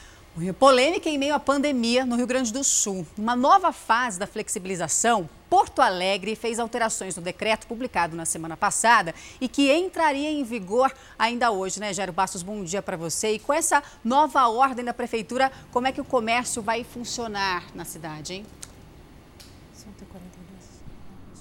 Polêmica 0.58 1.08
em 1.08 1.18
meio 1.18 1.34
à 1.34 1.40
pandemia 1.40 2.06
no 2.06 2.14
Rio 2.14 2.26
Grande 2.26 2.52
do 2.52 2.62
Sul. 2.62 3.04
Uma 3.16 3.34
nova 3.34 3.72
fase 3.72 4.20
da 4.20 4.26
flexibilização, 4.26 5.28
Porto 5.50 5.82
Alegre 5.82 6.36
fez 6.36 6.60
alterações 6.60 7.16
no 7.16 7.22
decreto 7.22 7.66
publicado 7.66 8.14
na 8.14 8.24
semana 8.24 8.56
passada 8.56 9.12
e 9.40 9.48
que 9.48 9.72
entraria 9.72 10.30
em 10.30 10.44
vigor 10.44 10.92
ainda 11.18 11.50
hoje, 11.50 11.80
né, 11.80 11.92
Jairo 11.92 12.12
Bastos? 12.12 12.42
Bom 12.42 12.62
dia 12.62 12.80
para 12.80 12.96
você. 12.96 13.32
E 13.32 13.38
com 13.40 13.52
essa 13.52 13.82
nova 14.04 14.46
ordem 14.46 14.84
da 14.84 14.94
prefeitura, 14.94 15.50
como 15.72 15.88
é 15.88 15.92
que 15.92 16.00
o 16.00 16.04
comércio 16.04 16.62
vai 16.62 16.84
funcionar 16.84 17.64
na 17.74 17.84
cidade, 17.84 18.34
hein? 18.34 18.46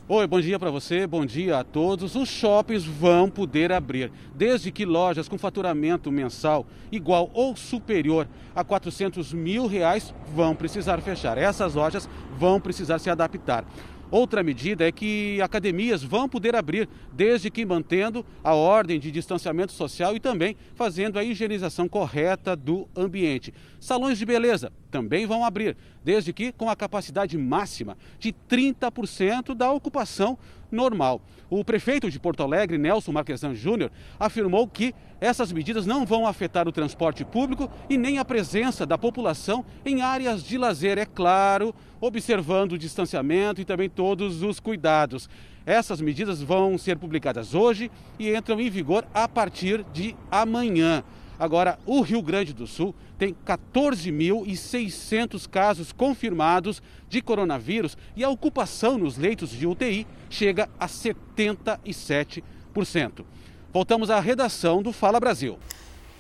Oi, 0.09 0.25
bom 0.25 0.39
dia 0.39 0.57
para 0.57 0.71
você, 0.71 1.05
bom 1.05 1.25
dia 1.25 1.59
a 1.59 1.65
todos. 1.65 2.15
Os 2.15 2.29
shoppings 2.29 2.85
vão 2.85 3.29
poder 3.29 3.73
abrir, 3.73 4.09
desde 4.33 4.71
que 4.71 4.85
lojas 4.85 5.27
com 5.27 5.37
faturamento 5.37 6.09
mensal 6.09 6.65
igual 6.89 7.29
ou 7.33 7.57
superior 7.57 8.25
a 8.55 8.63
400 8.63 9.33
mil 9.33 9.67
reais 9.67 10.15
vão 10.33 10.55
precisar 10.55 11.01
fechar. 11.01 11.37
Essas 11.37 11.73
lojas 11.73 12.07
vão 12.39 12.57
precisar 12.57 12.99
se 12.99 13.09
adaptar. 13.09 13.65
Outra 14.09 14.41
medida 14.41 14.87
é 14.87 14.91
que 14.91 15.41
academias 15.41 16.01
vão 16.01 16.29
poder 16.29 16.55
abrir, 16.55 16.87
desde 17.11 17.51
que 17.51 17.65
mantendo 17.65 18.25
a 18.41 18.53
ordem 18.53 18.99
de 18.99 19.11
distanciamento 19.11 19.73
social 19.73 20.15
e 20.15 20.19
também 20.19 20.55
fazendo 20.75 21.19
a 21.19 21.23
higienização 21.23 21.89
correta 21.89 22.55
do 22.55 22.87
ambiente. 22.95 23.53
Salões 23.79 24.17
de 24.17 24.25
beleza 24.25 24.71
também 24.89 25.25
vão 25.25 25.43
abrir, 25.43 25.75
desde 26.03 26.31
que 26.31 26.53
com 26.53 26.69
a 26.69 26.75
capacidade 26.75 27.37
máxima 27.37 27.97
de 28.17 28.33
30% 28.49 29.53
da 29.53 29.71
ocupação 29.71 30.37
normal. 30.71 31.21
O 31.49 31.63
prefeito 31.63 32.11
de 32.11 32.19
Porto 32.19 32.43
Alegre, 32.43 32.77
Nelson 32.77 33.11
Marquesan 33.11 33.53
Júnior, 33.53 33.91
afirmou 34.19 34.67
que 34.67 34.93
essas 35.19 35.51
medidas 35.51 35.85
não 35.85 36.05
vão 36.05 36.27
afetar 36.27 36.67
o 36.67 36.71
transporte 36.71 37.23
público 37.23 37.69
e 37.89 37.97
nem 37.97 38.19
a 38.19 38.25
presença 38.25 38.85
da 38.85 38.97
população 38.97 39.65
em 39.85 40.01
áreas 40.01 40.43
de 40.43 40.57
lazer, 40.57 40.97
é 40.97 41.05
claro, 41.05 41.73
observando 42.01 42.73
o 42.73 42.77
distanciamento 42.77 43.61
e 43.61 43.65
também 43.65 43.89
todos 43.89 44.43
os 44.43 44.59
cuidados. 44.59 45.29
Essas 45.65 45.99
medidas 45.99 46.41
vão 46.41 46.77
ser 46.77 46.97
publicadas 46.97 47.53
hoje 47.53 47.91
e 48.17 48.33
entram 48.33 48.59
em 48.59 48.69
vigor 48.69 49.05
a 49.13 49.27
partir 49.27 49.83
de 49.91 50.15
amanhã. 50.31 51.03
Agora, 51.39 51.77
o 51.85 52.01
Rio 52.01 52.19
Grande 52.21 52.51
do 52.51 52.65
Sul 52.65 52.95
tem 53.17 53.35
14.600 53.45 55.47
casos 55.47 55.91
confirmados 55.91 56.81
de 57.07 57.21
coronavírus 57.21 57.95
e 58.15 58.23
a 58.23 58.29
ocupação 58.29 58.97
nos 58.97 59.17
leitos 59.17 59.51
de 59.51 59.67
UTI 59.67 60.07
chega 60.29 60.69
a 60.79 60.87
77%. 60.87 63.23
Voltamos 63.71 64.09
à 64.09 64.19
redação 64.19 64.81
do 64.81 64.91
Fala 64.91 65.19
Brasil. 65.19 65.59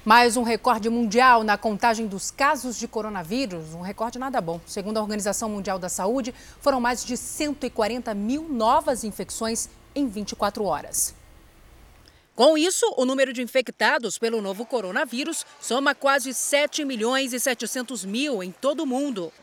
Mais 0.05 0.37
um 0.37 0.43
recorde 0.43 0.89
mundial 0.89 1.43
na 1.43 1.57
contagem 1.57 2.07
dos 2.07 2.31
casos 2.31 2.79
de 2.79 2.87
coronavírus, 2.87 3.73
um 3.73 3.81
recorde 3.81 4.17
nada 4.17 4.39
bom. 4.39 4.61
Segundo 4.65 4.97
a 4.97 5.01
Organização 5.01 5.49
Mundial 5.49 5.77
da 5.77 5.89
Saúde, 5.89 6.33
foram 6.61 6.79
mais 6.79 7.03
de 7.03 7.17
140 7.17 8.13
mil 8.13 8.47
novas 8.47 9.03
infecções 9.03 9.67
em 9.93 10.07
24 10.07 10.63
horas. 10.63 11.13
Com 12.37 12.55
isso, 12.55 12.85
o 12.95 13.03
número 13.03 13.33
de 13.33 13.41
infectados 13.41 14.19
pelo 14.19 14.43
novo 14.43 14.63
coronavírus 14.63 15.43
soma 15.59 15.95
quase 15.95 16.35
7 16.35 16.85
milhões 16.85 17.33
e 17.33 17.39
700 17.39 18.05
mil 18.05 18.43
em 18.43 18.51
todo 18.51 18.81
o 18.81 18.85
mundo. 18.85 19.33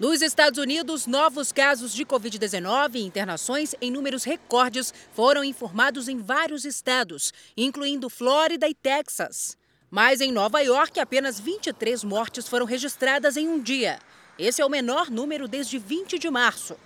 Nos 0.00 0.22
Estados 0.22 0.58
Unidos, 0.58 1.06
novos 1.06 1.52
casos 1.52 1.92
de 1.92 2.06
Covid-19 2.06 2.94
e 2.94 3.02
internações 3.02 3.74
em 3.82 3.90
números 3.90 4.24
recordes 4.24 4.94
foram 5.12 5.44
informados 5.44 6.08
em 6.08 6.22
vários 6.22 6.64
estados, 6.64 7.34
incluindo 7.54 8.08
Flórida 8.08 8.66
e 8.66 8.72
Texas. 8.72 9.54
Mas 9.90 10.22
em 10.22 10.32
Nova 10.32 10.62
York, 10.62 10.98
apenas 10.98 11.38
23 11.38 12.02
mortes 12.02 12.48
foram 12.48 12.64
registradas 12.64 13.36
em 13.36 13.46
um 13.46 13.60
dia. 13.60 13.98
Esse 14.38 14.62
é 14.62 14.64
o 14.64 14.70
menor 14.70 15.10
número 15.10 15.46
desde 15.46 15.78
20 15.78 16.18
de 16.18 16.30
março. 16.30 16.78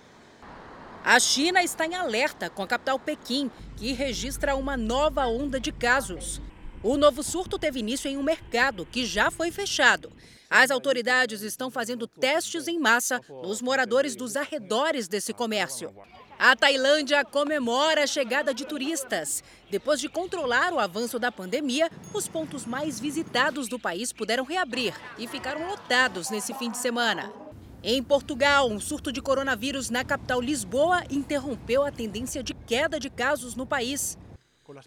A 1.03 1.19
China 1.19 1.61
está 1.61 1.85
em 1.85 1.95
alerta 1.95 2.49
com 2.49 2.63
a 2.63 2.67
capital 2.67 2.97
Pequim, 2.97 3.51
que 3.75 3.91
registra 3.91 4.55
uma 4.55 4.77
nova 4.77 5.27
onda 5.27 5.59
de 5.59 5.69
casos. 5.69 6.41
O 6.81 6.95
novo 6.95 7.21
surto 7.21 7.59
teve 7.59 7.79
início 7.79 8.09
em 8.09 8.17
um 8.17 8.23
mercado 8.23 8.85
que 8.85 9.05
já 9.05 9.29
foi 9.29 9.51
fechado. 9.51 10.09
As 10.49 10.71
autoridades 10.71 11.41
estão 11.41 11.69
fazendo 11.69 12.07
testes 12.07 12.69
em 12.69 12.79
massa 12.79 13.19
nos 13.43 13.61
moradores 13.61 14.15
dos 14.15 14.37
arredores 14.37 15.09
desse 15.09 15.33
comércio. 15.33 15.93
A 16.39 16.55
Tailândia 16.55 17.25
comemora 17.25 18.03
a 18.03 18.07
chegada 18.07 18.53
de 18.53 18.65
turistas. 18.65 19.43
Depois 19.69 19.99
de 19.99 20.07
controlar 20.07 20.71
o 20.71 20.79
avanço 20.79 21.19
da 21.19 21.31
pandemia, 21.31 21.91
os 22.13 22.29
pontos 22.29 22.65
mais 22.65 22.97
visitados 22.97 23.67
do 23.67 23.77
país 23.77 24.13
puderam 24.13 24.45
reabrir 24.45 24.93
e 25.17 25.27
ficaram 25.27 25.67
lotados 25.67 26.29
nesse 26.29 26.53
fim 26.53 26.71
de 26.71 26.77
semana. 26.77 27.42
Em 27.85 28.01
Portugal, 28.01 28.69
um 28.69 28.79
surto 28.79 29.11
de 29.11 29.21
coronavírus 29.21 29.89
na 29.89 30.05
capital 30.05 30.39
Lisboa 30.39 31.03
interrompeu 31.09 31.83
a 31.83 31.91
tendência 31.91 32.41
de 32.41 32.53
queda 32.53 32.97
de 32.97 33.09
casos 33.09 33.55
no 33.55 33.67
país. 33.67 34.17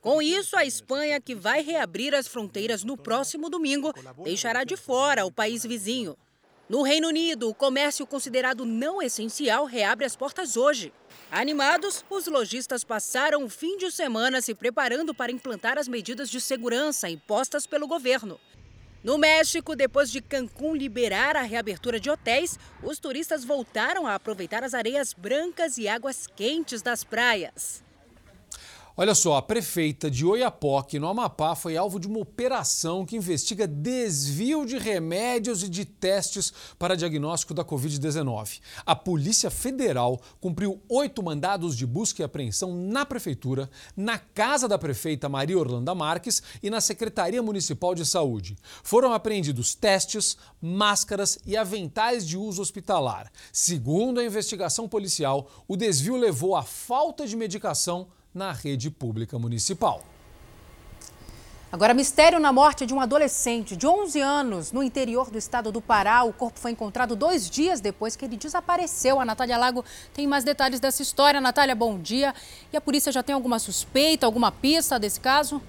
Com 0.00 0.22
isso, 0.22 0.56
a 0.56 0.64
Espanha, 0.64 1.20
que 1.20 1.34
vai 1.34 1.62
reabrir 1.62 2.14
as 2.14 2.26
fronteiras 2.26 2.84
no 2.84 2.96
próximo 2.96 3.50
domingo, 3.50 3.92
deixará 4.24 4.64
de 4.64 4.78
fora 4.78 5.26
o 5.26 5.30
país 5.30 5.62
vizinho. 5.62 6.16
No 6.70 6.80
Reino 6.80 7.08
Unido, 7.08 7.50
o 7.50 7.54
comércio 7.54 8.06
considerado 8.06 8.64
não 8.64 9.02
essencial 9.02 9.66
reabre 9.66 10.06
as 10.06 10.16
portas 10.16 10.56
hoje. 10.56 10.90
Animados, 11.30 12.02
os 12.08 12.26
lojistas 12.26 12.82
passaram 12.82 13.44
o 13.44 13.50
fim 13.50 13.76
de 13.76 13.90
semana 13.90 14.40
se 14.40 14.54
preparando 14.54 15.14
para 15.14 15.30
implantar 15.30 15.76
as 15.76 15.86
medidas 15.86 16.30
de 16.30 16.40
segurança 16.40 17.10
impostas 17.10 17.66
pelo 17.66 17.86
governo. 17.86 18.40
No 19.06 19.18
México, 19.18 19.76
depois 19.76 20.10
de 20.10 20.20
Cancún 20.20 20.76
liberar 20.76 21.36
a 21.36 21.42
reabertura 21.42 22.00
de 22.00 22.10
hotéis, 22.10 22.58
os 22.82 22.98
turistas 22.98 23.44
voltaram 23.44 24.04
a 24.04 24.16
aproveitar 24.16 24.64
as 24.64 24.74
areias 24.74 25.14
brancas 25.14 25.78
e 25.78 25.86
águas 25.86 26.26
quentes 26.26 26.82
das 26.82 27.04
praias. 27.04 27.85
Olha 28.98 29.14
só, 29.14 29.36
a 29.36 29.42
prefeita 29.42 30.10
de 30.10 30.24
Oiapoque, 30.24 30.98
no 30.98 31.06
Amapá, 31.06 31.54
foi 31.54 31.76
alvo 31.76 32.00
de 32.00 32.06
uma 32.06 32.20
operação 32.20 33.04
que 33.04 33.14
investiga 33.14 33.66
desvio 33.66 34.64
de 34.64 34.78
remédios 34.78 35.62
e 35.62 35.68
de 35.68 35.84
testes 35.84 36.50
para 36.78 36.96
diagnóstico 36.96 37.52
da 37.52 37.62
Covid-19. 37.62 38.58
A 38.86 38.96
Polícia 38.96 39.50
Federal 39.50 40.18
cumpriu 40.40 40.80
oito 40.88 41.22
mandados 41.22 41.76
de 41.76 41.84
busca 41.84 42.22
e 42.22 42.24
apreensão 42.24 42.74
na 42.74 43.04
prefeitura, 43.04 43.68
na 43.94 44.16
casa 44.16 44.66
da 44.66 44.78
prefeita 44.78 45.28
Maria 45.28 45.58
Orlando 45.58 45.94
Marques 45.94 46.42
e 46.62 46.70
na 46.70 46.80
Secretaria 46.80 47.42
Municipal 47.42 47.94
de 47.94 48.06
Saúde. 48.06 48.56
Foram 48.82 49.12
apreendidos 49.12 49.74
testes, 49.74 50.38
máscaras 50.58 51.38
e 51.44 51.54
aventais 51.54 52.26
de 52.26 52.38
uso 52.38 52.62
hospitalar. 52.62 53.30
Segundo 53.52 54.20
a 54.20 54.24
investigação 54.24 54.88
policial, 54.88 55.50
o 55.68 55.76
desvio 55.76 56.16
levou 56.16 56.56
à 56.56 56.62
falta 56.62 57.26
de 57.26 57.36
medicação 57.36 58.08
na 58.36 58.52
rede 58.52 58.90
pública 58.90 59.38
municipal. 59.38 60.04
Agora, 61.72 61.94
mistério 61.94 62.38
na 62.38 62.52
morte 62.52 62.84
de 62.84 62.92
um 62.92 63.00
adolescente 63.00 63.74
de 63.74 63.86
11 63.86 64.20
anos 64.20 64.72
no 64.72 64.82
interior 64.82 65.30
do 65.30 65.38
estado 65.38 65.72
do 65.72 65.80
Pará. 65.80 66.22
O 66.22 66.32
corpo 66.32 66.58
foi 66.58 66.70
encontrado 66.70 67.16
dois 67.16 67.48
dias 67.48 67.80
depois 67.80 68.14
que 68.14 68.24
ele 68.26 68.36
desapareceu. 68.36 69.18
A 69.18 69.24
Natália 69.24 69.56
Lago 69.56 69.84
tem 70.14 70.26
mais 70.26 70.44
detalhes 70.44 70.78
dessa 70.78 71.02
história. 71.02 71.40
Natália, 71.40 71.74
bom 71.74 71.98
dia. 71.98 72.34
E 72.72 72.76
a 72.76 72.80
polícia 72.80 73.10
já 73.10 73.22
tem 73.22 73.34
alguma 73.34 73.58
suspeita, 73.58 74.26
alguma 74.26 74.52
pista 74.52 74.98
desse 74.98 75.18
caso? 75.18 75.60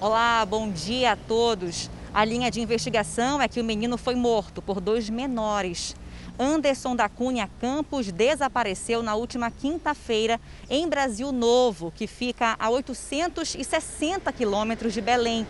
Olá, 0.00 0.44
bom 0.44 0.68
dia 0.68 1.12
a 1.12 1.16
todos. 1.16 1.88
A 2.12 2.24
linha 2.24 2.50
de 2.50 2.60
investigação 2.60 3.40
é 3.40 3.46
que 3.46 3.60
o 3.60 3.64
menino 3.64 3.96
foi 3.96 4.16
morto 4.16 4.60
por 4.60 4.80
dois 4.80 5.08
menores. 5.08 5.94
Anderson 6.38 6.96
da 6.96 7.08
Cunha 7.08 7.48
Campos 7.60 8.10
desapareceu 8.10 9.02
na 9.02 9.14
última 9.14 9.50
quinta-feira 9.50 10.40
em 10.68 10.88
Brasil 10.88 11.30
Novo, 11.32 11.92
que 11.94 12.06
fica 12.06 12.56
a 12.58 12.70
860 12.70 14.32
quilômetros 14.32 14.92
de 14.92 15.00
Belém. 15.00 15.46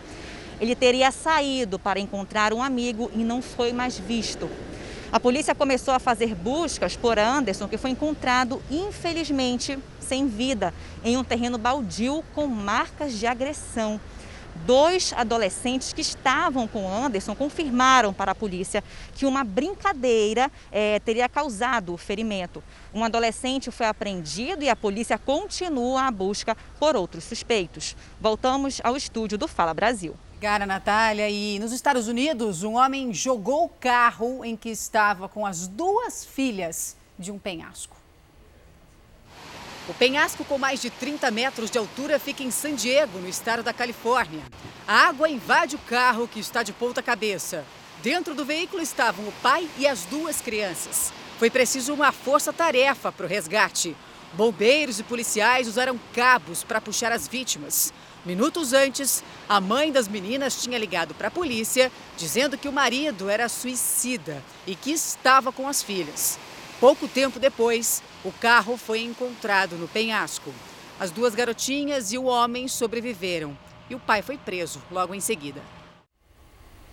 Ele 0.59 0.75
teria 0.75 1.11
saído 1.11 1.79
para 1.79 1.99
encontrar 1.99 2.53
um 2.53 2.61
amigo 2.61 3.09
e 3.15 3.19
não 3.19 3.41
foi 3.41 3.73
mais 3.73 3.97
visto. 3.97 4.49
A 5.11 5.19
polícia 5.19 5.53
começou 5.53 5.93
a 5.93 5.99
fazer 5.99 6.33
buscas 6.33 6.95
por 6.95 7.19
Anderson, 7.19 7.67
que 7.67 7.77
foi 7.77 7.91
encontrado, 7.91 8.61
infelizmente, 8.71 9.77
sem 9.99 10.27
vida, 10.27 10.73
em 11.03 11.17
um 11.17 11.23
terreno 11.23 11.57
baldio 11.57 12.23
com 12.33 12.47
marcas 12.47 13.13
de 13.13 13.27
agressão. 13.27 13.99
Dois 14.65 15.13
adolescentes 15.15 15.91
que 15.91 16.01
estavam 16.01 16.67
com 16.67 16.87
Anderson 16.87 17.35
confirmaram 17.35 18.13
para 18.13 18.31
a 18.31 18.35
polícia 18.35 18.83
que 19.15 19.25
uma 19.25 19.43
brincadeira 19.43 20.51
é, 20.71 20.99
teria 20.99 21.27
causado 21.27 21.93
o 21.93 21.97
ferimento. 21.97 22.63
Um 22.93 23.03
adolescente 23.03 23.71
foi 23.71 23.87
apreendido 23.87 24.63
e 24.63 24.69
a 24.69 24.75
polícia 24.75 25.17
continua 25.17 26.03
a 26.03 26.11
busca 26.11 26.55
por 26.79 26.95
outros 26.95 27.23
suspeitos. 27.23 27.95
Voltamos 28.21 28.79
ao 28.83 28.95
estúdio 28.95 29.37
do 29.37 29.47
Fala 29.47 29.73
Brasil. 29.73 30.15
Obrigada, 30.43 30.65
Natália. 30.65 31.29
E 31.29 31.57
nos 31.57 31.71
Estados 31.71 32.07
Unidos, 32.07 32.63
um 32.63 32.75
homem 32.75 33.13
jogou 33.13 33.65
o 33.65 33.69
carro 33.69 34.43
em 34.43 34.55
que 34.55 34.69
estava 34.69 35.29
com 35.29 35.45
as 35.45 35.67
duas 35.67 36.25
filhas 36.25 36.97
de 37.17 37.31
um 37.31 37.39
penhasco. 37.39 38.02
O 39.85 39.93
penhasco, 39.93 40.45
com 40.45 40.57
mais 40.57 40.81
de 40.81 40.89
30 40.89 41.29
metros 41.29 41.69
de 41.69 41.77
altura, 41.77 42.17
fica 42.17 42.41
em 42.41 42.51
San 42.51 42.73
Diego, 42.73 43.19
no 43.19 43.27
estado 43.27 43.61
da 43.61 43.73
Califórnia. 43.73 44.41
A 44.87 45.07
água 45.07 45.27
invade 45.27 45.75
o 45.75 45.79
carro, 45.79 46.25
que 46.25 46.39
está 46.39 46.63
de 46.63 46.71
ponta 46.71 47.03
cabeça. 47.03 47.65
Dentro 48.01 48.33
do 48.33 48.45
veículo 48.45 48.81
estavam 48.81 49.27
o 49.27 49.33
pai 49.41 49.67
e 49.77 49.85
as 49.85 50.05
duas 50.05 50.39
crianças. 50.39 51.11
Foi 51.37 51.49
preciso 51.49 51.93
uma 51.93 52.13
força-tarefa 52.13 53.11
para 53.11 53.25
o 53.25 53.29
resgate. 53.29 53.93
Bombeiros 54.33 54.99
e 54.99 55.03
policiais 55.03 55.67
usaram 55.67 55.99
cabos 56.13 56.63
para 56.63 56.79
puxar 56.79 57.11
as 57.11 57.27
vítimas. 57.27 57.93
Minutos 58.25 58.71
antes, 58.71 59.21
a 59.49 59.59
mãe 59.59 59.91
das 59.91 60.07
meninas 60.07 60.63
tinha 60.63 60.77
ligado 60.77 61.13
para 61.13 61.27
a 61.27 61.31
polícia, 61.31 61.91
dizendo 62.15 62.57
que 62.57 62.69
o 62.69 62.73
marido 62.73 63.29
era 63.29 63.49
suicida 63.49 64.41
e 64.65 64.75
que 64.75 64.91
estava 64.91 65.51
com 65.51 65.67
as 65.67 65.83
filhas. 65.83 66.39
Pouco 66.83 67.07
tempo 67.07 67.39
depois, 67.39 68.03
o 68.25 68.31
carro 68.33 68.75
foi 68.75 68.99
encontrado 69.03 69.77
no 69.77 69.87
penhasco. 69.87 70.53
As 70.99 71.11
duas 71.11 71.33
garotinhas 71.33 72.11
e 72.11 72.17
o 72.17 72.25
homem 72.25 72.67
sobreviveram 72.67 73.57
e 73.89 73.95
o 73.95 73.99
pai 74.01 74.21
foi 74.21 74.37
preso 74.37 74.81
logo 74.91 75.15
em 75.15 75.21
seguida. 75.21 75.61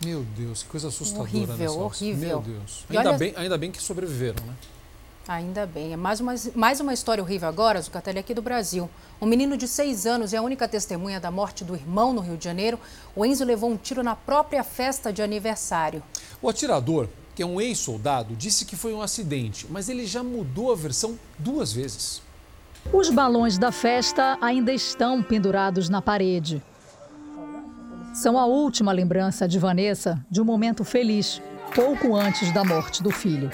Meu 0.05 0.23
Deus, 0.23 0.63
que 0.63 0.69
coisa 0.69 0.87
assustadora, 0.87 1.29
horrível, 1.29 1.57
né, 1.57 1.69
horrível. 1.69 2.41
Meu 2.41 2.55
Deus. 2.55 2.85
E 2.89 2.97
Ainda, 2.97 3.09
olha- 3.09 3.19
bem, 3.19 3.35
ainda 3.37 3.59
bem 3.59 3.73
que 3.73 3.83
sobreviveram, 3.83 4.41
né? 4.47 4.55
Ainda 5.27 5.67
bem. 5.67 5.93
É 5.93 5.97
mais 5.97 6.21
uma, 6.21 6.35
mais 6.55 6.79
uma 6.79 6.95
história 6.95 7.21
horrível 7.21 7.49
agora, 7.49 7.83
Zucatelli, 7.83 8.21
aqui 8.21 8.33
do 8.33 8.43
Brasil. 8.43 8.89
Um 9.21 9.27
menino 9.27 9.57
de 9.57 9.67
seis 9.67 10.07
anos 10.07 10.33
é 10.33 10.37
a 10.37 10.43
única 10.43 10.69
testemunha 10.69 11.19
da 11.19 11.33
morte 11.33 11.65
do 11.65 11.75
irmão 11.75 12.13
no 12.13 12.21
Rio 12.21 12.37
de 12.37 12.45
Janeiro. 12.45 12.79
O 13.17 13.27
Enzo 13.27 13.45
levou 13.45 13.69
um 13.69 13.77
tiro 13.77 14.05
na 14.05 14.15
própria 14.15 14.63
festa 14.63 15.13
de 15.13 15.21
aniversário. 15.21 16.01
O 16.41 16.49
atirador, 16.49 17.09
que 17.41 17.45
é 17.45 17.47
um 17.47 17.59
ex-soldado, 17.59 18.37
disse 18.37 18.67
que 18.67 18.77
foi 18.77 18.93
um 18.93 19.01
acidente, 19.01 19.67
mas 19.71 19.89
ele 19.89 20.05
já 20.05 20.23
mudou 20.23 20.71
a 20.71 20.77
versão 20.77 21.19
duas 21.39 21.73
vezes. 21.73 22.21
Os 22.93 23.09
balões 23.09 23.57
da 23.57 23.73
festa 23.73 24.37
ainda 24.43 24.75
estão 24.75 25.23
pendurados 25.23 25.89
na 25.89 26.03
parede. 26.03 26.63
São 28.13 28.39
a 28.39 28.45
última 28.45 28.93
lembrança 28.93 29.49
de 29.49 29.59
Vanessa 29.59 30.23
de 30.31 30.39
um 30.39 30.45
momento 30.45 30.85
feliz, 30.85 31.41
pouco 31.75 32.15
antes 32.15 32.53
da 32.53 32.63
morte 32.63 33.03
do 33.03 33.11
filho. 33.11 33.51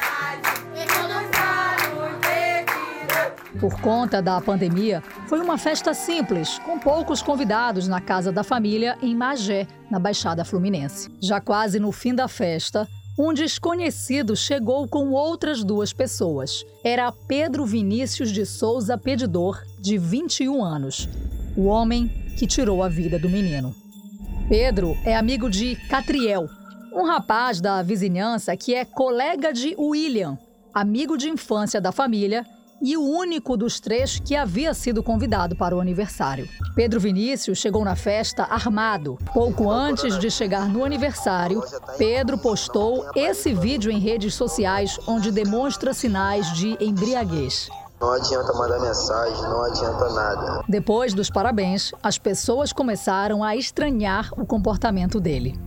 Por 3.61 3.81
conta 3.81 4.21
da 4.21 4.41
pandemia, 4.41 5.01
foi 5.29 5.39
uma 5.39 5.57
festa 5.57 5.95
simples, 5.95 6.59
com 6.59 6.77
poucos 6.77 7.23
convidados 7.23 7.87
na 7.87 8.01
casa 8.01 8.33
da 8.33 8.43
família 8.43 8.99
em 9.01 9.15
Magé, 9.15 9.69
na 9.89 10.01
Baixada 10.01 10.45
Fluminense. 10.45 11.09
Já 11.23 11.41
quase 11.41 11.79
no 11.79 11.93
fim 11.93 12.15
da 12.15 12.27
festa, 12.27 12.89
um 13.19 13.33
desconhecido 13.33 14.37
chegou 14.37 14.87
com 14.87 15.13
outras 15.13 15.65
duas 15.65 15.93
pessoas. 15.93 16.65
Era 16.85 17.11
Pedro 17.11 17.65
Vinícius 17.65 18.31
de 18.31 18.45
Souza 18.45 18.99
Pedidor, 18.99 19.63
de 19.81 19.97
21 19.97 20.63
anos, 20.63 21.09
o 21.57 21.65
homem 21.65 22.09
que 22.39 22.47
tirou 22.47 22.83
a 22.83 22.89
vida 22.89 23.19
do 23.19 23.31
menino. 23.31 23.75
Pedro 24.49 24.97
é 25.05 25.17
amigo 25.17 25.49
de 25.49 25.77
Catriel, 25.89 26.49
um 26.93 27.05
rapaz 27.05 27.61
da 27.61 27.83
vizinhança 27.83 28.57
que 28.57 28.75
é 28.75 28.85
colega 28.85 29.53
de 29.53 29.75
William, 29.79 30.39
amigo 30.75 31.17
de 31.17 31.29
infância 31.29 31.81
da 31.81 31.93
família 31.93 32.47
e 32.81 32.97
o 32.97 33.03
único 33.03 33.57
dos 33.57 33.81
três 33.81 34.19
que 34.19 34.37
havia 34.37 34.75
sido 34.75 35.03
convidado 35.03 35.57
para 35.57 35.75
o 35.75 35.81
aniversário. 35.81 36.49
Pedro 36.75 37.01
Vinícius 37.01 37.59
chegou 37.59 37.85
na 37.85 37.97
festa 37.97 38.45
armado. 38.45 39.19
Pouco 39.33 39.71
antes 39.71 40.19
de 40.19 40.31
chegar 40.31 40.69
no 40.69 40.85
aniversário, 40.85 41.63
Pedro 41.99 42.39
postou 42.39 43.07
esse 43.15 43.55
vídeo 43.55 43.91
em 43.91 43.99
redes 43.99 44.35
sociais 44.35 44.99
onde 45.07 45.31
demonstra 45.31 45.95
sinais 45.95 46.53
de 46.53 46.77
embriaguez. 46.81 47.69
Não 48.01 48.13
adianta 48.13 48.53
mandar 48.53 48.79
mensagem, 48.79 49.43
não 49.43 49.65
adianta 49.65 50.11
nada. 50.11 50.65
Depois 50.69 51.15
dos 51.15 51.31
parabéns, 51.31 51.93
as 52.03 52.19
pessoas 52.19 52.73
começaram 52.73 53.43
a 53.43 53.57
estranhar 53.57 54.31
o 54.37 54.45
comportamento 54.45 55.19
dele. 55.19 55.59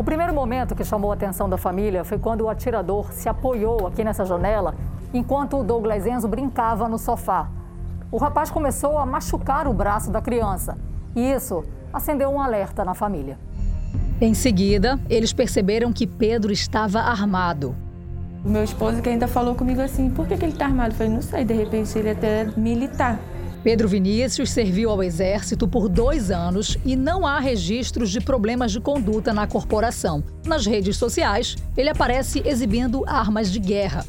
O 0.00 0.04
primeiro 0.04 0.32
momento 0.34 0.74
que 0.74 0.82
chamou 0.82 1.10
a 1.10 1.14
atenção 1.14 1.48
da 1.48 1.58
família 1.58 2.04
foi 2.04 2.18
quando 2.18 2.42
o 2.42 2.48
atirador 2.48 3.12
se 3.12 3.28
apoiou 3.28 3.86
aqui 3.86 4.02
nessa 4.02 4.24
janela 4.24 4.74
enquanto 5.12 5.58
o 5.58 5.64
Douglas 5.64 6.06
Enzo 6.06 6.28
brincava 6.28 6.88
no 6.88 6.98
sofá. 6.98 7.48
O 8.10 8.16
rapaz 8.16 8.50
começou 8.50 8.98
a 8.98 9.06
machucar 9.06 9.68
o 9.68 9.72
braço 9.72 10.10
da 10.10 10.20
criança 10.20 10.76
e 11.14 11.20
isso 11.20 11.64
acendeu 11.92 12.30
um 12.30 12.40
alerta 12.40 12.84
na 12.84 12.94
família. 12.94 13.38
Em 14.20 14.34
seguida, 14.34 14.98
eles 15.08 15.32
perceberam 15.32 15.92
que 15.92 16.06
Pedro 16.06 16.52
estava 16.52 17.00
armado. 17.00 17.74
O 18.44 18.48
meu 18.48 18.64
esposo 18.64 19.02
que 19.02 19.08
ainda 19.08 19.28
falou 19.28 19.54
comigo 19.54 19.80
assim, 19.80 20.10
por 20.10 20.26
que, 20.26 20.36
que 20.36 20.44
ele 20.44 20.52
tá 20.52 20.66
armado? 20.66 20.92
Eu 20.92 20.96
falei, 20.96 21.12
não 21.12 21.22
sei, 21.22 21.44
de 21.44 21.54
repente 21.54 21.98
ele 21.98 22.08
é 22.08 22.12
até 22.12 22.44
militar. 22.56 23.18
Pedro 23.62 23.86
Vinícius 23.86 24.50
serviu 24.50 24.88
ao 24.88 25.02
Exército 25.02 25.68
por 25.68 25.86
dois 25.88 26.30
anos 26.30 26.78
e 26.84 26.96
não 26.96 27.26
há 27.26 27.38
registros 27.38 28.10
de 28.10 28.18
problemas 28.20 28.72
de 28.72 28.80
conduta 28.80 29.34
na 29.34 29.46
corporação. 29.46 30.24
Nas 30.46 30.64
redes 30.64 30.96
sociais, 30.96 31.56
ele 31.76 31.90
aparece 31.90 32.42
exibindo 32.46 33.04
armas 33.06 33.52
de 33.52 33.58
guerra. 33.58 34.06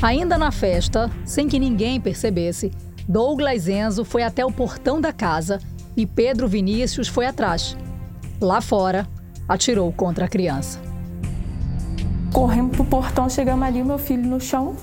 Ainda 0.00 0.38
na 0.38 0.52
festa, 0.52 1.10
sem 1.24 1.48
que 1.48 1.58
ninguém 1.58 2.00
percebesse, 2.00 2.70
Douglas 3.08 3.66
Enzo 3.66 4.04
foi 4.04 4.22
até 4.22 4.46
o 4.46 4.52
portão 4.52 5.00
da 5.00 5.12
casa 5.12 5.58
e 5.96 6.06
Pedro 6.06 6.46
Vinícius 6.46 7.08
foi 7.08 7.26
atrás. 7.26 7.76
Lá 8.40 8.60
fora, 8.60 9.08
atirou 9.48 9.90
contra 9.90 10.26
a 10.26 10.28
criança. 10.28 10.80
Corremos 12.32 12.76
pro 12.76 12.84
portão, 12.84 13.28
chegamos 13.28 13.66
ali, 13.66 13.82
o 13.82 13.84
meu 13.84 13.98
filho 13.98 14.22
no 14.22 14.40
chão, 14.40 14.76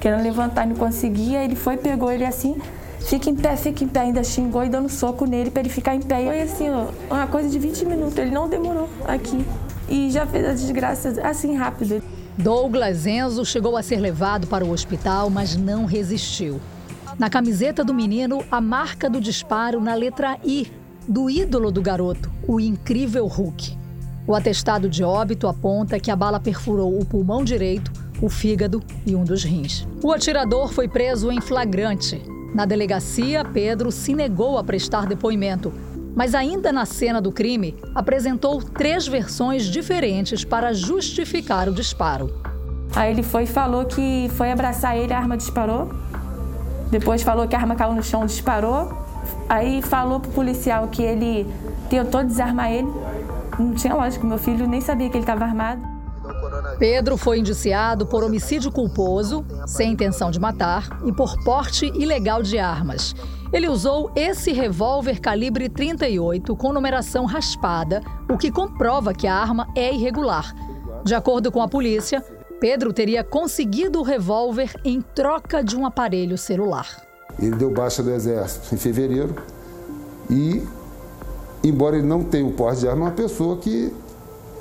querendo 0.00 0.22
levantar, 0.22 0.66
não 0.66 0.76
conseguia. 0.76 1.44
Ele 1.44 1.56
foi, 1.56 1.76
pegou 1.76 2.10
ele 2.10 2.24
assim, 2.24 2.56
fica 3.00 3.28
em 3.28 3.36
pé, 3.36 3.56
fica 3.56 3.84
em 3.84 3.88
pé, 3.88 4.00
ainda 4.00 4.24
xingou 4.24 4.64
e 4.64 4.70
dando 4.70 4.88
soco 4.88 5.26
nele 5.26 5.50
para 5.50 5.60
ele 5.60 5.68
ficar 5.68 5.94
em 5.94 6.00
pé. 6.00 6.24
Foi 6.24 6.40
assim, 6.40 6.70
ó, 6.70 6.86
uma 7.10 7.26
coisa 7.26 7.50
de 7.50 7.58
20 7.58 7.84
minutos, 7.84 8.16
ele 8.16 8.30
não 8.30 8.48
demorou 8.48 8.88
aqui. 9.06 9.44
E 9.90 10.10
já 10.10 10.26
fez 10.26 10.48
a 10.48 10.52
desgraça 10.52 11.20
assim 11.22 11.54
rápido. 11.54 12.02
Douglas 12.36 13.06
Enzo 13.06 13.44
chegou 13.44 13.76
a 13.76 13.82
ser 13.82 14.00
levado 14.00 14.48
para 14.48 14.64
o 14.64 14.72
hospital, 14.72 15.30
mas 15.30 15.56
não 15.56 15.84
resistiu. 15.84 16.60
Na 17.16 17.30
camiseta 17.30 17.84
do 17.84 17.94
menino, 17.94 18.44
a 18.50 18.60
marca 18.60 19.08
do 19.08 19.20
disparo 19.20 19.80
na 19.80 19.94
letra 19.94 20.36
I, 20.44 20.66
do 21.06 21.30
ídolo 21.30 21.70
do 21.70 21.80
garoto, 21.80 22.30
o 22.46 22.58
incrível 22.58 23.26
Hulk. 23.26 23.78
O 24.26 24.34
atestado 24.34 24.88
de 24.88 25.04
óbito 25.04 25.46
aponta 25.46 26.00
que 26.00 26.10
a 26.10 26.16
bala 26.16 26.40
perfurou 26.40 26.98
o 26.98 27.04
pulmão 27.04 27.44
direito, 27.44 27.92
o 28.20 28.28
fígado 28.28 28.82
e 29.06 29.14
um 29.14 29.22
dos 29.22 29.44
rins. 29.44 29.86
O 30.02 30.10
atirador 30.10 30.72
foi 30.72 30.88
preso 30.88 31.30
em 31.30 31.40
flagrante. 31.40 32.20
Na 32.52 32.64
delegacia, 32.64 33.44
Pedro 33.44 33.92
se 33.92 34.12
negou 34.12 34.58
a 34.58 34.64
prestar 34.64 35.06
depoimento, 35.06 35.72
mas 36.14 36.34
ainda 36.34 36.72
na 36.72 36.86
cena 36.86 37.20
do 37.20 37.32
crime, 37.32 37.76
apresentou 37.94 38.62
três 38.62 39.06
versões 39.06 39.64
diferentes 39.64 40.44
para 40.44 40.72
justificar 40.72 41.68
o 41.68 41.72
disparo. 41.72 42.32
Aí 42.94 43.10
ele 43.10 43.22
foi 43.22 43.42
e 43.42 43.46
falou 43.46 43.84
que 43.84 44.30
foi 44.36 44.52
abraçar 44.52 44.96
ele, 44.96 45.12
a 45.12 45.18
arma 45.18 45.36
disparou. 45.36 45.90
Depois 46.90 47.22
falou 47.22 47.48
que 47.48 47.56
a 47.56 47.58
arma 47.58 47.74
caiu 47.74 47.92
no 47.92 48.02
chão, 48.02 48.24
disparou. 48.24 48.92
Aí 49.48 49.82
falou 49.82 50.20
pro 50.20 50.30
policial 50.30 50.86
que 50.88 51.02
ele 51.02 51.46
tentou 51.90 52.22
desarmar 52.22 52.70
ele. 52.70 52.88
Não 53.58 53.74
tinha 53.74 53.94
lógico, 53.94 54.26
meu 54.26 54.38
filho 54.38 54.68
nem 54.68 54.80
sabia 54.80 55.08
que 55.10 55.16
ele 55.16 55.24
estava 55.24 55.44
armado. 55.44 55.93
Pedro 56.78 57.16
foi 57.16 57.38
indiciado 57.38 58.06
por 58.06 58.24
homicídio 58.24 58.70
culposo, 58.70 59.44
sem 59.66 59.92
intenção 59.92 60.30
de 60.30 60.40
matar, 60.40 61.00
e 61.04 61.12
por 61.12 61.42
porte 61.44 61.86
ilegal 61.94 62.42
de 62.42 62.58
armas. 62.58 63.14
Ele 63.52 63.68
usou 63.68 64.10
esse 64.16 64.52
revólver 64.52 65.20
calibre 65.20 65.68
38 65.68 66.56
com 66.56 66.72
numeração 66.72 67.24
raspada, 67.24 68.02
o 68.28 68.36
que 68.36 68.50
comprova 68.50 69.14
que 69.14 69.26
a 69.26 69.34
arma 69.34 69.68
é 69.76 69.94
irregular. 69.94 70.54
De 71.04 71.14
acordo 71.14 71.52
com 71.52 71.62
a 71.62 71.68
polícia, 71.68 72.24
Pedro 72.58 72.92
teria 72.92 73.22
conseguido 73.22 74.00
o 74.00 74.02
revólver 74.02 74.74
em 74.84 75.00
troca 75.00 75.62
de 75.62 75.76
um 75.76 75.86
aparelho 75.86 76.36
celular. 76.36 77.02
Ele 77.38 77.54
deu 77.56 77.70
baixa 77.70 78.02
do 78.02 78.10
exército 78.10 78.74
em 78.74 78.78
fevereiro 78.78 79.34
e, 80.30 80.66
embora 81.62 81.96
ele 81.96 82.06
não 82.06 82.24
tenha 82.24 82.46
o 82.46 82.52
porte 82.52 82.80
de 82.80 82.88
arma, 82.88 83.06
é 83.06 83.08
uma 83.08 83.14
pessoa 83.14 83.56
que 83.58 83.92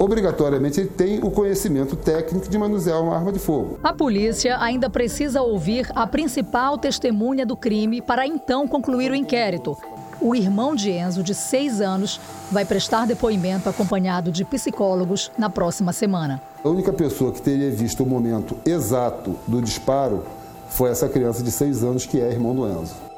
obrigatoriamente 0.03 0.81
ele 0.81 0.89
tem 0.89 1.19
o 1.19 1.31
conhecimento 1.31 1.95
técnico 1.95 2.49
de 2.49 2.57
manusear 2.57 3.01
uma 3.01 3.15
arma 3.15 3.31
de 3.31 3.39
fogo. 3.39 3.79
A 3.81 3.93
polícia 3.93 4.57
ainda 4.59 4.89
precisa 4.89 5.41
ouvir 5.41 5.89
a 5.95 6.05
principal 6.05 6.77
testemunha 6.77 7.45
do 7.45 7.55
crime 7.55 8.01
para 8.01 8.27
então 8.27 8.67
concluir 8.67 9.11
o 9.11 9.15
inquérito. 9.15 9.77
O 10.19 10.35
irmão 10.35 10.75
de 10.75 10.91
Enzo, 10.91 11.23
de 11.23 11.33
seis 11.33 11.81
anos, 11.81 12.19
vai 12.51 12.65
prestar 12.65 13.07
depoimento 13.07 13.69
acompanhado 13.69 14.31
de 14.31 14.45
psicólogos 14.45 15.31
na 15.37 15.49
próxima 15.49 15.91
semana. 15.91 16.41
A 16.63 16.69
única 16.69 16.93
pessoa 16.93 17.31
que 17.31 17.41
teria 17.41 17.71
visto 17.71 18.03
o 18.03 18.05
momento 18.05 18.57
exato 18.65 19.35
do 19.47 19.61
disparo 19.61 20.23
foi 20.69 20.89
essa 20.91 21.07
criança 21.07 21.43
de 21.43 21.51
seis 21.51 21.83
anos 21.83 22.05
que 22.05 22.19
é 22.19 22.29
irmão 22.29 22.55
do 22.55 22.67
Enzo. 22.67 23.12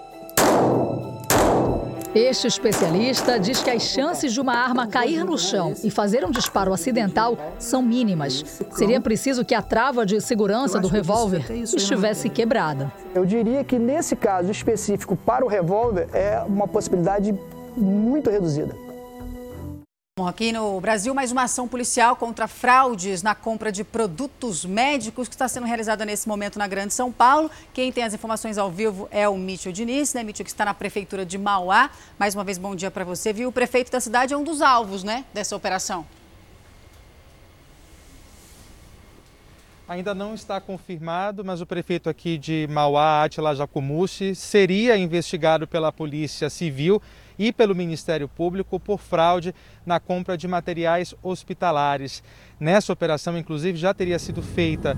Este 2.15 2.47
especialista 2.47 3.38
diz 3.38 3.62
que 3.62 3.69
as 3.69 3.84
chances 3.84 4.32
de 4.32 4.39
uma 4.39 4.54
arma 4.54 4.88
cair 4.88 5.25
no 5.25 5.38
chão 5.38 5.73
e 5.84 5.91
fazer 5.91 6.23
um 6.23 6.32
disparo 6.32 6.73
acidental 6.73 7.38
são 7.60 7.82
mínimas. 7.82 8.41
Seria 8.71 9.01
preciso 9.01 9.43
que 9.43 9.54
a 9.54 9.62
trava 9.62 10.06
de 10.06 10.21
segurança 10.21 10.80
do 10.80 10.88
revólver 10.88 11.43
estivesse 11.51 12.30
quebrada. 12.30 12.89
Eu 13.13 13.25
diria 13.25 13.65
que 13.65 13.78
nesse 13.78 14.15
caso 14.15 14.49
específico 14.49 15.17
para 15.17 15.43
o 15.43 15.49
revólver 15.49 16.08
é 16.13 16.41
uma 16.47 16.69
possibilidade 16.69 17.38
muito 17.75 18.30
reduzida. 18.30 18.85
Aqui 20.23 20.54
no 20.54 20.80
Brasil, 20.80 21.13
mais 21.13 21.30
uma 21.34 21.43
ação 21.43 21.67
policial 21.67 22.15
contra 22.15 22.47
fraudes 22.47 23.21
na 23.21 23.36
compra 23.36 23.69
de 23.69 23.84
produtos 23.84 24.63
médicos 24.63 25.28
que 25.28 25.36
está 25.36 25.45
sendo 25.45 25.67
realizada 25.67 26.06
nesse 26.06 26.25
momento 26.25 26.58
na 26.58 26.69
Grande 26.69 26.93
São 26.93 27.12
Paulo. 27.12 27.51
Quem 27.73 27.91
tem 27.91 28.01
as 28.01 28.13
informações 28.13 28.58
ao 28.58 28.71
vivo 28.71 29.10
é 29.12 29.28
o 29.28 29.36
Mítil 29.36 29.73
Diniz, 29.73 30.13
né? 30.13 30.23
Mítil 30.23 30.45
que 30.45 30.51
está 30.51 30.63
na 30.63 30.73
Prefeitura 30.73 31.25
de 31.25 31.38
Mauá. 31.38 31.89
Mais 32.17 32.34
uma 32.34 32.45
vez, 32.45 32.58
bom 32.58 32.73
dia 32.78 32.89
para 32.89 33.04
você. 33.04 33.34
Viu? 33.34 33.49
O 33.49 33.51
prefeito 33.51 33.91
da 33.91 33.99
cidade 33.99 34.34
é 34.34 34.38
um 34.38 34.43
dos 34.45 34.62
alvos, 34.62 35.04
né, 35.04 35.25
dessa 35.34 35.54
operação. 35.54 36.06
Ainda 39.88 40.15
não 40.15 40.34
está 40.34 40.60
confirmado, 40.60 41.45
mas 41.45 41.62
o 41.62 41.65
prefeito 41.65 42.10
aqui 42.10 42.39
de 42.39 42.67
Mauá, 42.71 43.24
Atila 43.24 43.54
Jacumucci, 43.54 44.34
seria 44.34 44.98
investigado 44.98 45.67
pela 45.67 45.91
Polícia 45.91 46.50
Civil 46.50 47.00
e 47.38 47.54
pelo 47.54 47.76
Ministério 47.76 48.28
Público 48.28 48.80
por 48.80 49.00
fraude 49.00 49.54
na 49.86 50.00
compra 50.00 50.36
de 50.36 50.48
materiais 50.48 51.13
hospitalares. 51.21 52.24
Nessa 52.60 52.91
operação, 52.91 53.38
inclusive, 53.38 53.78
já 53.78 53.93
teria 53.93 54.17
sido 54.17 54.41
feita 54.41 54.98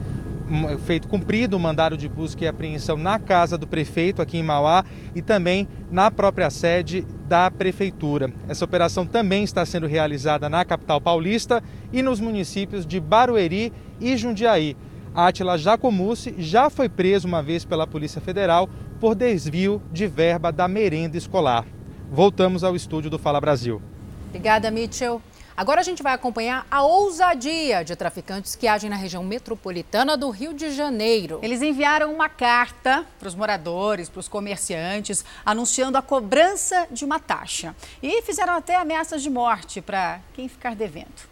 feito 0.85 1.07
cumprido 1.07 1.57
o 1.57 1.59
mandado 1.59 1.97
de 1.97 2.07
busca 2.07 2.43
e 2.43 2.47
apreensão 2.47 2.97
na 2.97 3.19
casa 3.19 3.57
do 3.57 3.67
prefeito 3.67 4.21
aqui 4.21 4.37
em 4.37 4.43
Mauá 4.43 4.85
e 5.15 5.21
também 5.21 5.67
na 5.91 6.09
própria 6.09 6.49
sede 6.49 7.05
da 7.27 7.51
prefeitura. 7.51 8.31
Essa 8.47 8.65
operação 8.65 9.05
também 9.05 9.43
está 9.43 9.65
sendo 9.65 9.87
realizada 9.87 10.49
na 10.49 10.63
capital 10.63 11.01
paulista 11.01 11.61
e 11.91 12.01
nos 12.01 12.19
municípios 12.19 12.85
de 12.85 12.99
Barueri 12.99 13.73
e 13.99 14.15
Jundiaí. 14.15 14.75
Átila 15.13 15.57
Jacomucci 15.57 16.35
já 16.37 16.69
foi 16.69 16.87
preso 16.87 17.27
uma 17.27 17.41
vez 17.41 17.65
pela 17.65 17.87
Polícia 17.87 18.21
Federal 18.21 18.69
por 18.99 19.15
desvio 19.15 19.81
de 19.91 20.07
verba 20.07 20.51
da 20.51 20.67
merenda 20.67 21.17
escolar. 21.17 21.65
Voltamos 22.11 22.63
ao 22.63 22.75
estúdio 22.75 23.09
do 23.09 23.19
Fala 23.19 23.41
Brasil. 23.41 23.81
Obrigada, 24.29 24.69
Mitchell. 24.69 25.21
Agora 25.57 25.81
a 25.81 25.83
gente 25.83 26.03
vai 26.03 26.13
acompanhar 26.13 26.67
a 26.69 26.83
ousadia 26.83 27.83
de 27.83 27.95
traficantes 27.95 28.55
que 28.55 28.67
agem 28.67 28.91
na 28.91 28.95
região 28.95 29.23
metropolitana 29.23 30.15
do 30.15 30.29
Rio 30.29 30.53
de 30.53 30.69
Janeiro. 30.69 31.39
Eles 31.41 31.63
enviaram 31.63 32.13
uma 32.13 32.29
carta 32.29 33.03
para 33.17 33.27
os 33.27 33.33
moradores, 33.33 34.07
para 34.07 34.19
os 34.19 34.27
comerciantes, 34.27 35.25
anunciando 35.43 35.97
a 35.97 36.01
cobrança 36.03 36.87
de 36.91 37.03
uma 37.03 37.19
taxa. 37.19 37.75
E 38.03 38.21
fizeram 38.21 38.53
até 38.53 38.75
ameaças 38.75 39.23
de 39.23 39.31
morte 39.31 39.81
para 39.81 40.19
quem 40.35 40.47
ficar 40.47 40.75
devendo. 40.75 41.27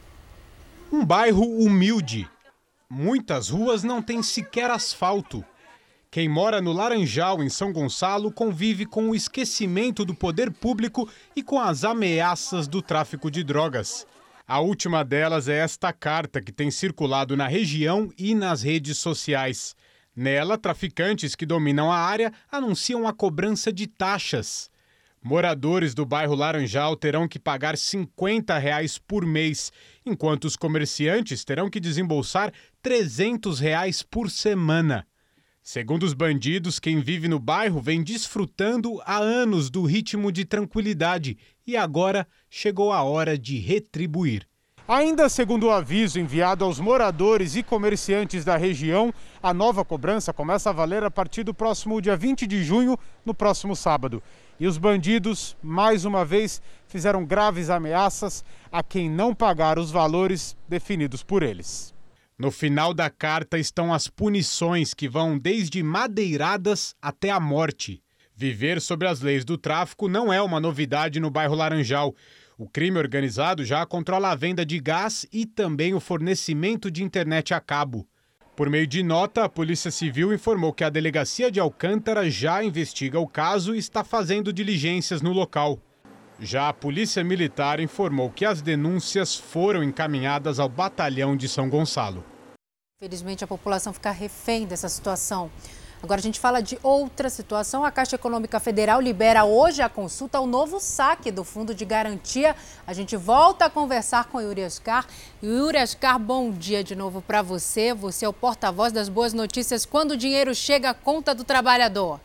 Um 0.92 1.06
bairro 1.06 1.46
humilde. 1.46 2.28
Muitas 2.90 3.50
ruas 3.50 3.84
não 3.84 4.02
têm 4.02 4.24
sequer 4.24 4.72
asfalto. 4.72 5.46
Quem 6.10 6.28
mora 6.28 6.60
no 6.62 6.74
Laranjal, 6.74 7.44
em 7.44 7.50
São 7.50 7.72
Gonçalo, 7.72 8.32
convive 8.32 8.88
com 8.88 9.12
o 9.12 9.16
esquecimento 9.16 10.04
do 10.04 10.16
poder 10.16 10.50
público 10.50 11.08
e 11.36 11.44
com 11.44 11.60
as 11.60 11.84
ameaças 11.84 12.68
do 12.68 12.82
tráfico 12.82 13.30
de 13.30 13.44
drogas. 13.44 14.08
A 14.48 14.60
última 14.60 15.04
delas 15.04 15.48
é 15.48 15.58
esta 15.58 15.92
carta 15.92 16.40
que 16.40 16.52
tem 16.52 16.70
circulado 16.70 17.36
na 17.36 17.48
região 17.48 18.12
e 18.16 18.36
nas 18.36 18.62
redes 18.62 19.00
sociais. 19.00 19.76
Nela, 20.16 20.56
traficantes 20.56 21.34
que 21.34 21.48
dominam 21.48 21.92
a 21.92 21.98
área 21.98 22.32
anunciam 22.52 23.08
a 23.08 23.14
cobrança 23.14 23.74
de 23.74 23.88
taxas. 23.88 24.70
Moradores 25.20 25.96
do 25.96 26.06
bairro 26.06 26.36
Laranjal 26.36 26.96
terão 26.96 27.28
que 27.28 27.40
pagar 27.40 27.76
50 27.76 28.56
reais 28.60 29.00
por 29.00 29.26
mês, 29.26 29.74
enquanto 30.06 30.46
os 30.46 30.56
comerciantes 30.56 31.44
terão 31.44 31.68
que 31.68 31.80
desembolsar 31.80 32.54
300 32.84 33.60
reais 33.60 34.04
por 34.04 34.30
semana. 34.30 35.08
Segundo 35.68 36.04
os 36.04 36.14
bandidos, 36.14 36.78
quem 36.80 37.02
vive 37.02 37.28
no 37.28 37.40
bairro 37.40 37.82
vem 37.82 38.04
desfrutando 38.04 39.02
há 39.04 39.18
anos 39.18 39.68
do 39.72 39.82
ritmo 39.82 40.32
de 40.32 40.46
tranquilidade 40.46 41.40
e 41.66 41.76
agora 41.76 42.28
chegou 42.52 42.94
a 42.94 43.02
hora 43.02 43.36
de 43.36 43.58
retribuir. 43.58 44.48
Ainda 44.88 45.28
segundo 45.28 45.66
o 45.66 45.72
aviso 45.72 46.20
enviado 46.20 46.64
aos 46.64 46.80
moradores 46.80 47.56
e 47.56 47.64
comerciantes 47.64 48.46
da 48.46 48.56
região, 48.56 49.12
a 49.42 49.56
nova 49.56 49.84
cobrança 49.84 50.32
começa 50.32 50.70
a 50.70 50.74
valer 50.74 51.04
a 51.04 51.10
partir 51.10 51.42
do 51.42 51.52
próximo 51.52 52.00
dia 52.00 52.16
20 52.16 52.46
de 52.46 52.64
junho, 52.64 52.96
no 53.26 53.34
próximo 53.34 53.76
sábado. 53.76 54.22
E 54.60 54.68
os 54.68 54.78
bandidos, 54.78 55.58
mais 55.64 56.06
uma 56.06 56.24
vez, 56.24 56.62
fizeram 56.88 57.26
graves 57.26 57.72
ameaças 57.72 58.46
a 58.72 58.84
quem 58.84 59.10
não 59.10 59.34
pagar 59.34 59.80
os 59.80 59.90
valores 59.90 60.56
definidos 60.70 61.24
por 61.24 61.42
eles. 61.42 61.95
No 62.38 62.52
final 62.52 62.94
da 62.94 63.10
carta 63.10 63.58
estão 63.58 63.94
as 63.94 64.10
punições 64.10 64.94
que 64.94 65.08
vão 65.08 65.38
desde 65.38 65.82
madeiradas 65.82 66.94
até 67.02 67.30
a 67.30 67.40
morte. 67.40 68.04
Viver 68.36 68.82
sobre 68.82 69.08
as 69.08 69.22
leis 69.22 69.46
do 69.46 69.58
tráfico 69.58 70.10
não 70.10 70.34
é 70.34 70.42
uma 70.42 70.60
novidade 70.60 71.18
no 71.18 71.32
bairro 71.32 71.56
Laranjal. 71.56 72.14
O 72.58 72.68
crime 72.68 72.98
organizado 72.98 73.64
já 73.64 73.86
controla 73.86 74.32
a 74.32 74.36
venda 74.36 74.66
de 74.66 74.78
gás 74.82 75.26
e 75.32 75.46
também 75.46 75.94
o 75.94 76.02
fornecimento 76.02 76.92
de 76.92 77.04
internet 77.04 77.54
a 77.54 77.62
cabo. 77.62 78.06
Por 78.54 78.70
meio 78.70 78.86
de 78.86 79.02
nota, 79.02 79.46
a 79.46 79.50
Polícia 79.50 79.90
Civil 79.90 80.34
informou 80.34 80.74
que 80.74 80.84
a 80.84 80.90
delegacia 80.90 81.50
de 81.50 81.62
Alcântara 81.62 82.30
já 82.30 82.62
investiga 82.62 83.18
o 83.18 83.28
caso 83.28 83.74
e 83.74 83.78
está 83.78 84.04
fazendo 84.04 84.52
diligências 84.52 85.22
no 85.22 85.32
local. 85.32 85.80
Já 86.40 86.68
a 86.68 86.74
Polícia 86.74 87.24
Militar 87.24 87.80
informou 87.80 88.30
que 88.30 88.44
as 88.46 88.62
denúncias 88.62 89.36
foram 89.36 89.82
encaminhadas 89.82 90.60
ao 90.60 90.68
Batalhão 90.68 91.36
de 91.36 91.48
São 91.48 91.70
Gonçalo. 91.70 92.24
Felizmente, 93.00 93.44
a 93.44 93.48
população 93.48 93.94
fica 93.94 94.12
refém 94.12 94.66
dessa 94.66 94.90
situação. 94.90 95.50
Agora 96.04 96.20
a 96.20 96.24
gente 96.24 96.40
fala 96.40 96.62
de 96.62 96.78
outra 96.84 97.30
situação. 97.30 97.84
A 97.84 97.90
Caixa 97.90 98.16
Econômica 98.16 98.60
Federal 98.60 99.02
libera 99.02 99.46
hoje 99.46 99.82
a 99.82 99.90
consulta 99.90 100.38
ao 100.38 100.46
novo 100.46 100.80
saque 100.80 101.32
do 101.32 101.44
Fundo 101.44 101.74
de 101.74 101.86
Garantia. 101.86 102.56
A 102.86 102.94
gente 102.94 103.16
volta 103.16 103.66
a 103.66 103.70
conversar 103.70 104.26
com 104.26 104.38
o 104.38 104.42
Yuri 104.42 104.64
Ascar. 104.64 105.08
Yuri 105.42 105.80
bom 106.22 106.52
dia 106.52 106.84
de 106.84 106.96
novo 106.96 107.22
para 107.22 107.42
você. 107.42 107.94
Você 107.94 108.26
é 108.26 108.30
o 108.30 108.34
porta-voz 108.34 108.92
das 108.92 109.10
boas 109.10 109.34
notícias 109.34 109.86
quando 109.86 110.12
o 110.12 110.18
dinheiro 110.18 110.54
chega 110.54 110.92
à 110.92 110.94
conta 110.94 111.34
do 111.34 111.44
trabalhador. 111.44 112.20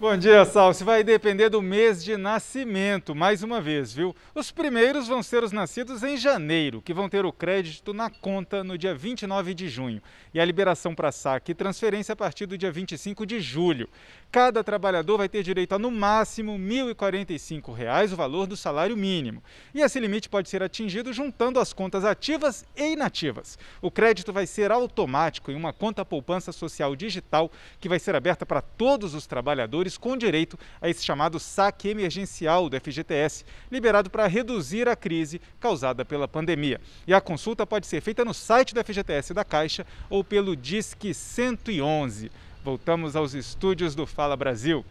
Bom 0.00 0.16
dia, 0.16 0.44
Sal. 0.44 0.72
Se 0.72 0.84
vai 0.84 1.02
depender 1.02 1.48
do 1.48 1.60
mês 1.60 2.04
de 2.04 2.16
nascimento, 2.16 3.16
mais 3.16 3.42
uma 3.42 3.60
vez, 3.60 3.92
viu? 3.92 4.14
Os 4.32 4.52
primeiros 4.52 5.08
vão 5.08 5.24
ser 5.24 5.42
os 5.42 5.50
nascidos 5.50 6.04
em 6.04 6.16
janeiro, 6.16 6.80
que 6.80 6.94
vão 6.94 7.08
ter 7.08 7.26
o 7.26 7.32
crédito 7.32 7.92
na 7.92 8.08
conta 8.08 8.62
no 8.62 8.78
dia 8.78 8.94
29 8.94 9.52
de 9.54 9.68
junho. 9.68 10.00
E 10.32 10.38
a 10.38 10.44
liberação 10.44 10.94
para 10.94 11.10
saque 11.10 11.50
e 11.50 11.54
transferência 11.54 12.12
a 12.12 12.16
partir 12.16 12.46
do 12.46 12.56
dia 12.56 12.70
25 12.70 13.26
de 13.26 13.40
julho. 13.40 13.88
Cada 14.30 14.62
trabalhador 14.62 15.18
vai 15.18 15.28
ter 15.28 15.42
direito 15.42 15.72
a, 15.72 15.78
no 15.80 15.90
máximo, 15.90 16.52
R$ 16.52 16.94
1.045, 16.94 18.12
o 18.12 18.16
valor 18.16 18.46
do 18.46 18.56
salário 18.56 18.96
mínimo. 18.96 19.42
E 19.74 19.80
esse 19.80 19.98
limite 19.98 20.28
pode 20.28 20.48
ser 20.48 20.62
atingido 20.62 21.12
juntando 21.12 21.58
as 21.58 21.72
contas 21.72 22.04
ativas 22.04 22.64
e 22.76 22.92
inativas. 22.92 23.58
O 23.82 23.90
crédito 23.90 24.32
vai 24.32 24.46
ser 24.46 24.70
automático 24.70 25.50
em 25.50 25.56
uma 25.56 25.72
conta 25.72 26.04
poupança 26.04 26.52
social 26.52 26.94
digital 26.94 27.50
que 27.80 27.88
vai 27.88 27.98
ser 27.98 28.14
aberta 28.14 28.46
para 28.46 28.60
todos 28.60 29.12
os 29.12 29.26
trabalhadores 29.26 29.87
com 29.96 30.16
direito 30.16 30.58
a 30.80 30.88
esse 30.88 31.04
chamado 31.04 31.38
saque 31.38 31.88
emergencial 31.88 32.68
do 32.68 32.78
FGTS, 32.78 33.44
liberado 33.70 34.10
para 34.10 34.26
reduzir 34.26 34.88
a 34.88 34.96
crise 34.96 35.40
causada 35.60 36.04
pela 36.04 36.28
pandemia. 36.28 36.80
E 37.06 37.14
a 37.14 37.20
consulta 37.20 37.66
pode 37.66 37.86
ser 37.86 38.00
feita 38.00 38.24
no 38.24 38.34
site 38.34 38.74
do 38.74 38.84
FGTS 38.84 39.32
da 39.32 39.44
Caixa 39.44 39.86
ou 40.10 40.22
pelo 40.24 40.56
Disque 40.56 41.14
111. 41.14 42.30
Voltamos 42.64 43.16
aos 43.16 43.34
estúdios 43.34 43.94
do 43.94 44.06
Fala 44.06 44.36
Brasil. 44.36 44.84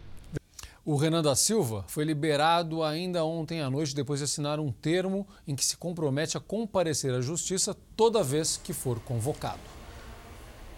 O 0.84 0.96
Renan 0.96 1.20
da 1.20 1.36
Silva 1.36 1.84
foi 1.86 2.02
liberado 2.02 2.82
ainda 2.82 3.22
ontem 3.22 3.60
à 3.60 3.68
noite 3.68 3.94
depois 3.94 4.20
de 4.20 4.24
assinar 4.24 4.58
um 4.58 4.72
termo 4.72 5.28
em 5.46 5.54
que 5.54 5.62
se 5.62 5.76
compromete 5.76 6.38
a 6.38 6.40
comparecer 6.40 7.12
à 7.12 7.20
justiça 7.20 7.76
toda 7.94 8.24
vez 8.24 8.56
que 8.56 8.72
for 8.72 8.98
convocado. 9.00 9.77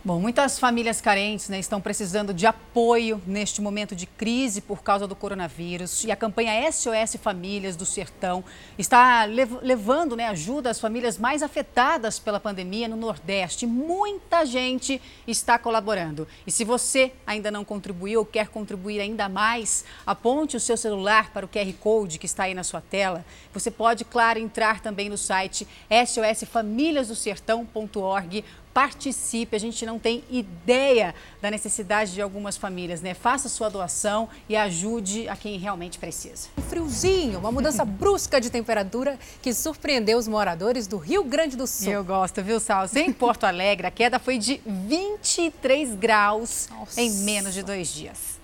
Bom, 0.03 0.19
muitas 0.19 0.59
famílias 0.59 0.99
carentes 0.99 1.51
né, 1.51 1.59
estão 1.59 1.79
precisando 1.79 2.33
de 2.33 2.47
apoio 2.47 3.21
neste 3.27 3.61
momento 3.61 3.95
de 3.95 4.07
crise 4.07 4.63
por 4.63 4.83
causa 4.83 5.07
do 5.07 5.15
coronavírus. 5.15 6.05
E 6.05 6.11
a 6.11 6.17
campanha 6.17 6.73
SOS 6.73 7.17
Famílias 7.21 7.77
do 7.77 7.85
Sertão 7.85 8.43
está 8.79 9.27
lev 9.27 9.59
levando 9.61 10.17
né, 10.17 10.27
ajuda 10.29 10.71
às 10.71 10.81
famílias 10.81 11.19
mais 11.19 11.43
afetadas 11.43 12.19
pela 12.19 12.41
pandemia 12.41 12.89
no 12.89 12.97
Nordeste. 12.97 13.67
Muita 13.67 14.47
gente 14.47 15.03
está 15.27 15.59
colaborando. 15.59 16.27
E 16.47 16.51
se 16.51 16.65
você 16.65 17.13
ainda 17.27 17.51
não 17.51 17.63
contribuiu 17.63 18.21
ou 18.21 18.27
quer 18.27 18.49
contribuir 18.49 19.01
ainda 19.01 19.29
mais, 19.29 19.85
aponte 20.07 20.57
o 20.57 20.61
seu 20.61 20.79
celular 20.79 21.31
para 21.31 21.45
o 21.45 21.49
QR 21.49 21.71
Code 21.79 22.19
que 22.19 22.25
está 22.25 22.45
aí 22.45 22.55
na 22.55 22.65
sua 22.65 22.81
tela. 22.81 23.23
Você 23.53 23.71
pode, 23.71 24.07
claro, 24.07 24.39
entrar 24.39 24.81
também 24.81 25.11
no 25.11 25.19
site 25.19 25.69
sosfamiliasdosertão.org 25.91 28.45
participe. 28.73 29.57
A 29.57 29.59
gente 29.59 29.85
não 29.85 29.99
tem 29.99 30.25
ideia 30.31 31.15
da 31.41 31.51
necessidade 31.51 32.13
de 32.13 32.23
algumas 32.23 32.57
famílias, 32.57 33.01
né? 33.01 33.15
Faça 33.15 33.49
sua 33.49 33.69
doação 33.69 34.29
e 34.49 34.57
ajude 34.57 35.29
a 35.29 35.37
quem 35.37 35.59
realmente 35.59 35.99
precisa. 35.99 36.49
Um 36.59 36.63
friozinho, 36.63 37.39
uma 37.39 37.53
mudança 37.53 37.85
brusca 37.87 38.41
de 38.41 38.51
temperatura 38.51 39.19
que 39.43 39.53
surpreendeu 39.53 40.19
os 40.19 40.29
moradores 40.29 40.87
do 40.87 40.97
Rio 40.97 41.25
Grande 41.25 41.57
do 41.57 41.67
Sul. 41.67 41.93
Eu 41.93 42.05
gosto, 42.05 42.43
viu, 42.43 42.61
Salso? 42.61 42.99
Em 42.99 43.13
Porto 43.13 43.45
Alegre, 43.45 43.87
a 43.87 43.91
queda 43.91 44.19
foi 44.19 44.39
de 44.39 44.61
23 44.65 45.95
graus 45.95 46.69
Nossa. 46.71 47.01
em 47.01 47.11
menos 47.11 47.55
de 47.55 47.63
dois 47.63 47.93
dias. 47.93 48.41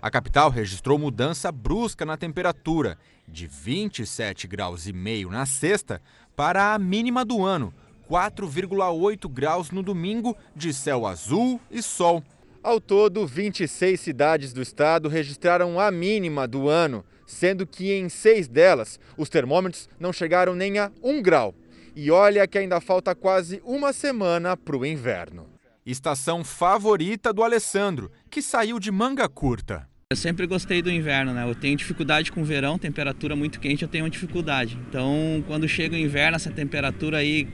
A 0.00 0.10
capital 0.10 0.48
registrou 0.48 0.96
mudança 0.96 1.50
brusca 1.50 2.06
na 2.06 2.16
temperatura, 2.16 2.96
de 3.26 3.46
27 3.46 4.46
graus 4.46 4.86
e 4.86 4.92
meio 4.92 5.28
na 5.28 5.44
sexta 5.44 6.00
para 6.36 6.72
a 6.72 6.78
mínima 6.78 7.24
do 7.24 7.44
ano, 7.44 7.74
4,8 8.08 9.28
graus 9.28 9.70
no 9.70 9.82
domingo, 9.82 10.36
de 10.56 10.72
céu 10.72 11.06
azul 11.06 11.60
e 11.70 11.82
sol. 11.82 12.22
Ao 12.62 12.80
todo, 12.80 13.26
26 13.26 14.00
cidades 14.00 14.52
do 14.52 14.60
estado 14.60 15.08
registraram 15.08 15.78
a 15.78 15.90
mínima 15.90 16.46
do 16.46 16.68
ano, 16.68 17.04
sendo 17.26 17.66
que 17.66 17.92
em 17.92 18.08
seis 18.08 18.48
delas 18.48 18.98
os 19.16 19.28
termômetros 19.28 19.88
não 20.00 20.12
chegaram 20.12 20.54
nem 20.54 20.78
a 20.78 20.90
1 21.02 21.22
grau. 21.22 21.54
E 21.94 22.10
olha 22.10 22.46
que 22.46 22.58
ainda 22.58 22.80
falta 22.80 23.14
quase 23.14 23.60
uma 23.64 23.92
semana 23.92 24.56
para 24.56 24.76
o 24.76 24.86
inverno. 24.86 25.46
Estação 25.84 26.44
favorita 26.44 27.32
do 27.32 27.42
Alessandro, 27.42 28.10
que 28.30 28.42
saiu 28.42 28.78
de 28.78 28.90
manga 28.90 29.28
curta. 29.28 29.88
Eu 30.10 30.16
sempre 30.16 30.46
gostei 30.46 30.80
do 30.80 30.90
inverno, 30.90 31.34
né? 31.34 31.48
Eu 31.48 31.54
tenho 31.54 31.76
dificuldade 31.76 32.32
com 32.32 32.40
o 32.40 32.44
verão, 32.44 32.78
temperatura 32.78 33.36
muito 33.36 33.60
quente, 33.60 33.82
eu 33.82 33.88
tenho 33.88 34.08
dificuldade. 34.08 34.78
Então, 34.88 35.44
quando 35.46 35.68
chega 35.68 35.94
o 35.94 35.98
inverno, 35.98 36.36
essa 36.36 36.50
temperatura 36.50 37.18
aí 37.18 37.46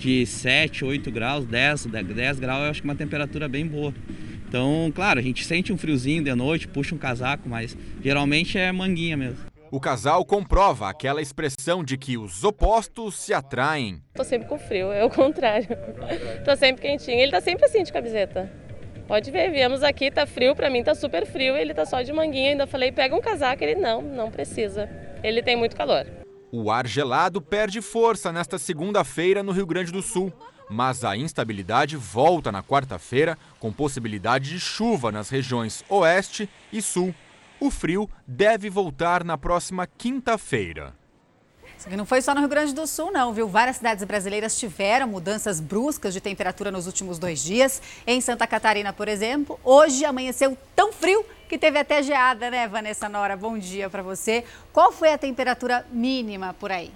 de 0.00 0.24
7, 0.24 0.82
8 0.82 1.10
graus, 1.10 1.44
10, 1.44 1.86
10 1.86 2.40
graus, 2.40 2.64
eu 2.64 2.70
acho 2.70 2.80
que 2.80 2.88
é 2.88 2.90
uma 2.90 2.96
temperatura 2.96 3.46
bem 3.46 3.66
boa. 3.66 3.92
Então, 4.48 4.90
claro, 4.94 5.20
a 5.20 5.22
gente 5.22 5.44
sente 5.44 5.72
um 5.72 5.76
friozinho 5.76 6.24
de 6.24 6.34
noite, 6.34 6.66
puxa 6.66 6.94
um 6.94 6.98
casaco, 6.98 7.48
mas 7.48 7.76
geralmente 8.02 8.58
é 8.58 8.72
manguinha 8.72 9.16
mesmo. 9.16 9.38
O 9.70 9.78
casal 9.78 10.24
comprova 10.24 10.88
aquela 10.88 11.22
expressão 11.22 11.84
de 11.84 11.96
que 11.96 12.18
os 12.18 12.42
opostos 12.42 13.14
se 13.14 13.32
atraem. 13.32 14.02
Tô 14.14 14.24
sempre 14.24 14.48
com 14.48 14.58
frio, 14.58 14.90
é 14.90 15.04
o 15.04 15.10
contrário. 15.10 15.68
Tô 16.44 16.56
sempre 16.56 16.82
quentinho. 16.82 17.20
Ele 17.20 17.30
tá 17.30 17.40
sempre 17.40 17.66
assim 17.66 17.84
de 17.84 17.92
camiseta. 17.92 18.50
Pode 19.06 19.30
ver, 19.30 19.52
viemos 19.52 19.82
aqui, 19.84 20.10
tá 20.10 20.26
frio, 20.26 20.56
pra 20.56 20.70
mim 20.70 20.82
tá 20.82 20.94
super 20.94 21.26
frio, 21.26 21.56
ele 21.56 21.74
tá 21.74 21.84
só 21.84 22.02
de 22.02 22.12
manguinha. 22.12 22.50
Ainda 22.50 22.66
falei, 22.66 22.90
pega 22.90 23.14
um 23.14 23.20
casaco, 23.20 23.62
ele 23.62 23.76
não, 23.76 24.02
não 24.02 24.30
precisa. 24.30 24.88
Ele 25.22 25.42
tem 25.42 25.56
muito 25.56 25.76
calor. 25.76 26.06
O 26.52 26.70
ar 26.70 26.86
gelado 26.86 27.40
perde 27.40 27.80
força 27.80 28.32
nesta 28.32 28.58
segunda-feira 28.58 29.42
no 29.42 29.52
Rio 29.52 29.66
Grande 29.66 29.92
do 29.92 30.02
Sul, 30.02 30.32
mas 30.68 31.04
a 31.04 31.16
instabilidade 31.16 31.96
volta 31.96 32.50
na 32.50 32.60
quarta-feira 32.60 33.38
com 33.60 33.72
possibilidade 33.72 34.50
de 34.50 34.58
chuva 34.58 35.12
nas 35.12 35.28
regiões 35.28 35.84
oeste 35.88 36.48
e 36.72 36.82
sul. 36.82 37.14
O 37.60 37.70
frio 37.70 38.10
deve 38.26 38.68
voltar 38.68 39.22
na 39.22 39.38
próxima 39.38 39.86
quinta-feira. 39.86 40.99
Isso 41.80 41.96
não 41.96 42.04
foi 42.04 42.20
só 42.20 42.34
no 42.34 42.40
Rio 42.40 42.48
Grande 42.48 42.74
do 42.74 42.86
Sul, 42.86 43.10
não, 43.10 43.32
viu? 43.32 43.48
Várias 43.48 43.76
cidades 43.76 44.04
brasileiras 44.04 44.58
tiveram 44.58 45.06
mudanças 45.06 45.60
bruscas 45.60 46.12
de 46.12 46.20
temperatura 46.20 46.70
nos 46.70 46.86
últimos 46.86 47.18
dois 47.18 47.42
dias. 47.42 47.80
Em 48.06 48.20
Santa 48.20 48.46
Catarina, 48.46 48.92
por 48.92 49.08
exemplo, 49.08 49.58
hoje 49.64 50.04
amanheceu 50.04 50.58
tão 50.76 50.92
frio 50.92 51.24
que 51.48 51.56
teve 51.56 51.78
até 51.78 52.02
geada, 52.02 52.50
né, 52.50 52.68
Vanessa 52.68 53.08
Nora? 53.08 53.34
Bom 53.34 53.56
dia 53.56 53.88
para 53.88 54.02
você. 54.02 54.44
Qual 54.74 54.92
foi 54.92 55.10
a 55.10 55.16
temperatura 55.16 55.86
mínima 55.90 56.54
por 56.60 56.70
aí? 56.70 56.92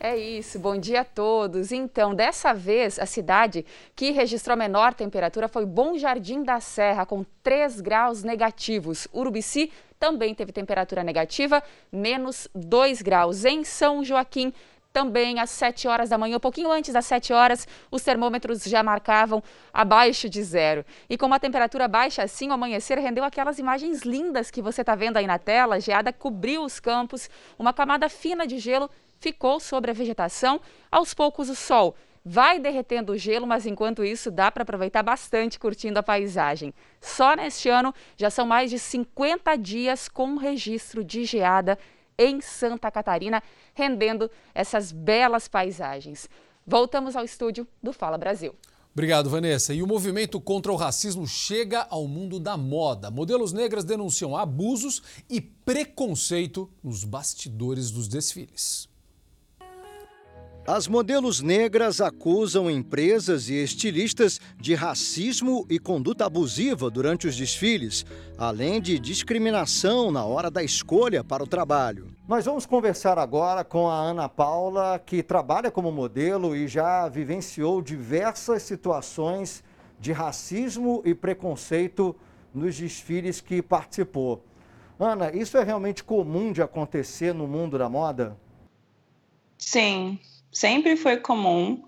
É 0.00 0.16
isso, 0.16 0.60
bom 0.60 0.78
dia 0.78 1.00
a 1.00 1.04
todos. 1.04 1.72
Então, 1.72 2.14
dessa 2.14 2.54
vez, 2.54 3.00
a 3.00 3.06
cidade 3.06 3.66
que 3.96 4.12
registrou 4.12 4.52
a 4.52 4.56
menor 4.56 4.94
temperatura 4.94 5.48
foi 5.48 5.66
Bom 5.66 5.98
Jardim 5.98 6.44
da 6.44 6.60
Serra, 6.60 7.04
com 7.04 7.24
3 7.42 7.80
graus 7.80 8.22
negativos. 8.22 9.08
Urubici 9.12 9.72
também 9.98 10.36
teve 10.36 10.52
temperatura 10.52 11.02
negativa, 11.02 11.60
menos 11.90 12.48
2 12.54 13.02
graus. 13.02 13.44
Em 13.44 13.64
São 13.64 14.04
Joaquim, 14.04 14.52
também 14.92 15.40
às 15.40 15.50
7 15.50 15.88
horas 15.88 16.08
da 16.08 16.16
manhã, 16.16 16.36
um 16.36 16.40
pouquinho 16.40 16.70
antes 16.70 16.92
das 16.92 17.04
7 17.06 17.32
horas, 17.32 17.66
os 17.90 18.00
termômetros 18.00 18.62
já 18.62 18.84
marcavam 18.84 19.42
abaixo 19.72 20.28
de 20.28 20.42
zero. 20.44 20.84
E 21.10 21.18
com 21.18 21.26
uma 21.26 21.40
temperatura 21.40 21.88
baixa 21.88 22.22
assim, 22.22 22.50
o 22.50 22.52
amanhecer 22.52 22.98
rendeu 22.98 23.24
aquelas 23.24 23.58
imagens 23.58 24.02
lindas 24.02 24.48
que 24.48 24.62
você 24.62 24.82
está 24.82 24.94
vendo 24.94 25.16
aí 25.16 25.26
na 25.26 25.40
tela. 25.40 25.74
A 25.74 25.80
geada 25.80 26.12
cobriu 26.12 26.62
os 26.62 26.78
campos, 26.78 27.28
uma 27.58 27.72
camada 27.72 28.08
fina 28.08 28.46
de 28.46 28.60
gelo 28.60 28.88
ficou 29.20 29.60
sobre 29.60 29.90
a 29.90 29.94
vegetação. 29.94 30.60
Aos 30.90 31.14
poucos, 31.14 31.48
o 31.48 31.54
sol 31.54 31.94
vai 32.24 32.58
derretendo 32.58 33.12
o 33.12 33.16
gelo, 33.16 33.46
mas 33.46 33.64
enquanto 33.64 34.04
isso 34.04 34.30
dá 34.30 34.50
para 34.50 34.62
aproveitar 34.62 35.02
bastante 35.02 35.58
curtindo 35.58 35.98
a 35.98 36.02
paisagem. 36.02 36.74
Só 37.00 37.34
neste 37.34 37.68
ano 37.68 37.94
já 38.16 38.28
são 38.28 38.46
mais 38.46 38.70
de 38.70 38.78
50 38.78 39.56
dias 39.56 40.08
com 40.08 40.36
registro 40.36 41.02
de 41.02 41.24
geada 41.24 41.78
em 42.18 42.40
Santa 42.40 42.90
Catarina, 42.90 43.42
rendendo 43.74 44.30
essas 44.54 44.92
belas 44.92 45.48
paisagens. 45.48 46.28
Voltamos 46.66 47.16
ao 47.16 47.24
estúdio 47.24 47.66
do 47.82 47.92
Fala 47.92 48.18
Brasil. 48.18 48.54
Obrigado, 48.92 49.30
Vanessa. 49.30 49.72
E 49.72 49.82
o 49.82 49.86
movimento 49.86 50.40
contra 50.40 50.72
o 50.72 50.76
racismo 50.76 51.26
chega 51.26 51.86
ao 51.88 52.08
mundo 52.08 52.40
da 52.40 52.56
moda. 52.56 53.10
Modelos 53.10 53.52
negras 53.52 53.84
denunciam 53.84 54.36
abusos 54.36 55.00
e 55.30 55.40
preconceito 55.40 56.68
nos 56.82 57.04
bastidores 57.04 57.92
dos 57.92 58.08
desfiles. 58.08 58.88
As 60.70 60.86
modelos 60.86 61.40
negras 61.40 61.98
acusam 61.98 62.70
empresas 62.70 63.48
e 63.48 63.54
estilistas 63.54 64.38
de 64.60 64.74
racismo 64.74 65.66
e 65.70 65.78
conduta 65.78 66.26
abusiva 66.26 66.90
durante 66.90 67.26
os 67.26 67.34
desfiles, 67.34 68.04
além 68.36 68.78
de 68.78 68.98
discriminação 68.98 70.10
na 70.10 70.26
hora 70.26 70.50
da 70.50 70.62
escolha 70.62 71.24
para 71.24 71.42
o 71.42 71.46
trabalho. 71.46 72.08
Nós 72.28 72.44
vamos 72.44 72.66
conversar 72.66 73.18
agora 73.18 73.64
com 73.64 73.88
a 73.88 73.94
Ana 73.94 74.28
Paula, 74.28 74.98
que 74.98 75.22
trabalha 75.22 75.70
como 75.70 75.90
modelo 75.90 76.54
e 76.54 76.68
já 76.68 77.08
vivenciou 77.08 77.80
diversas 77.80 78.62
situações 78.62 79.64
de 79.98 80.12
racismo 80.12 81.00
e 81.02 81.14
preconceito 81.14 82.14
nos 82.52 82.76
desfiles 82.76 83.40
que 83.40 83.62
participou. 83.62 84.44
Ana, 85.00 85.34
isso 85.34 85.56
é 85.56 85.64
realmente 85.64 86.04
comum 86.04 86.52
de 86.52 86.60
acontecer 86.60 87.32
no 87.32 87.46
mundo 87.46 87.78
da 87.78 87.88
moda? 87.88 88.36
Sim, 89.56 90.18
sempre 90.52 90.96
foi 90.96 91.16
comum. 91.18 91.82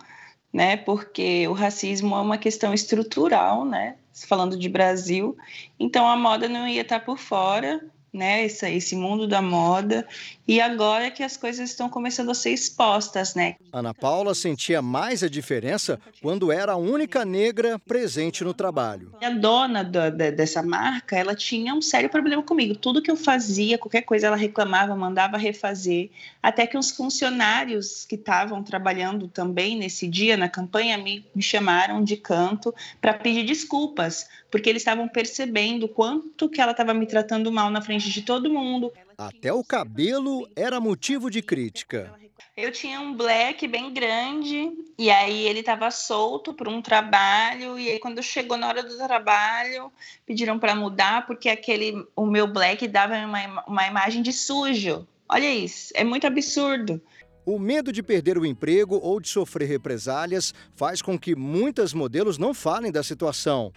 né? 0.53 0.77
Porque 0.77 1.46
o 1.49 1.53
racismo 1.53 2.14
é 2.16 2.20
uma 2.20 2.38
questão 2.38 2.75
estrutural, 2.75 3.64
né? 3.64 3.96
Falando 4.27 4.59
de 4.59 4.68
Brasil, 4.68 5.37
então 5.79 6.09
a 6.09 6.16
moda 6.16 6.49
não 6.49 6.66
ia 6.66 6.83
estar 6.83 7.01
por 7.01 7.18
fora 7.18 7.81
né, 8.12 8.44
esse, 8.44 8.68
esse 8.70 8.96
mundo 8.96 9.27
da 9.27 9.40
moda, 9.40 10.07
e 10.46 10.61
agora 10.61 11.07
é 11.07 11.11
que 11.11 11.23
as 11.23 11.37
coisas 11.37 11.70
estão 11.70 11.88
começando 11.88 12.31
a 12.31 12.35
ser 12.35 12.51
expostas, 12.51 13.35
né? 13.37 13.55
Ana 13.73 13.94
Paula 13.94 14.35
sentia 14.35 14.83
mais 14.83 15.23
a 15.23 15.29
diferença 15.29 16.01
quando 16.20 16.51
era 16.51 16.73
a 16.73 16.77
única 16.77 17.25
negra 17.25 17.79
presente 17.79 18.42
no 18.42 18.53
trabalho. 18.53 19.14
A 19.23 19.31
dona 19.31 19.85
do, 19.85 20.11
da, 20.11 20.31
dessa 20.31 20.61
marca, 20.61 21.16
ela 21.16 21.37
tinha 21.37 21.73
um 21.73 21.81
sério 21.81 22.11
problema 22.11 22.42
comigo. 22.42 22.75
Tudo 22.75 23.01
que 23.01 23.11
eu 23.11 23.16
fazia, 23.16 23.79
qualquer 23.79 24.03
coisa, 24.03 24.27
ela 24.27 24.37
reclamava, 24.37 24.96
mandava 24.96 25.37
refazer, 25.37 26.11
até 26.42 26.66
que 26.66 26.77
uns 26.77 26.90
funcionários 26.90 28.05
que 28.05 28.16
estavam 28.16 28.62
trabalhando 28.62 29.29
também 29.29 29.79
nesse 29.79 30.09
dia 30.09 30.37
na 30.37 30.49
campanha 30.49 30.99
me, 30.99 31.25
me 31.33 31.42
chamaram 31.42 32.03
de 32.03 32.16
canto 32.16 32.75
para 33.01 33.14
pedir 33.14 33.44
desculpas, 33.44 34.29
porque 34.51 34.69
eles 34.69 34.83
estavam 34.83 35.09
percebendo 35.09 35.89
quanto 35.89 36.49
que 36.49 36.61
ela 36.61 36.73
estava 36.73 36.93
me 36.93 37.07
tratando 37.07 37.53
mal 37.53 37.71
na 37.71 37.81
frente 37.81 38.11
de 38.11 38.23
todo 38.23 38.51
mundo. 38.51 38.93
Até 39.17 39.53
o 39.53 39.63
cabelo 39.63 40.49
era 40.57 40.81
motivo 40.81 41.31
de 41.31 41.43
crítica. 41.43 42.13
Eu 42.57 42.73
tinha 42.73 43.01
um 43.01 43.15
black 43.15 43.67
bem 43.69 43.93
grande 43.93 44.71
e 44.99 45.11
aí 45.11 45.47
ele 45.47 45.61
estava 45.61 45.91
solto 45.91 46.53
para 46.53 46.69
um 46.69 46.83
trabalho 46.83 47.79
e 47.79 47.89
aí 47.89 47.99
quando 47.99 48.23
chegou 48.23 48.57
na 48.57 48.69
hora 48.69 48.83
do 48.83 48.97
trabalho 48.97 49.91
pediram 50.27 50.59
para 50.59 50.75
mudar 50.75 51.27
porque 51.27 51.49
aquele 51.49 52.07
o 52.15 52.27
meu 52.27 52.47
black 52.47 52.87
dava 52.89 53.15
uma, 53.17 53.65
uma 53.67 53.87
imagem 53.87 54.23
de 54.23 54.33
sujo. 54.33 55.07
Olha 55.29 55.49
isso, 55.49 55.93
é 55.95 56.03
muito 56.03 56.27
absurdo. 56.27 57.01
O 57.47 57.59
medo 57.59 57.93
de 57.93 58.03
perder 58.03 58.37
o 58.37 58.45
emprego 58.45 58.99
ou 59.03 59.21
de 59.21 59.29
sofrer 59.29 59.67
represálias 59.67 60.53
faz 60.75 61.01
com 61.01 61.19
que 61.19 61.35
muitas 61.35 61.95
modelos 61.95 62.37
não 62.37 62.53
falem 62.53 62.93
da 62.93 63.03
situação. 63.03 63.73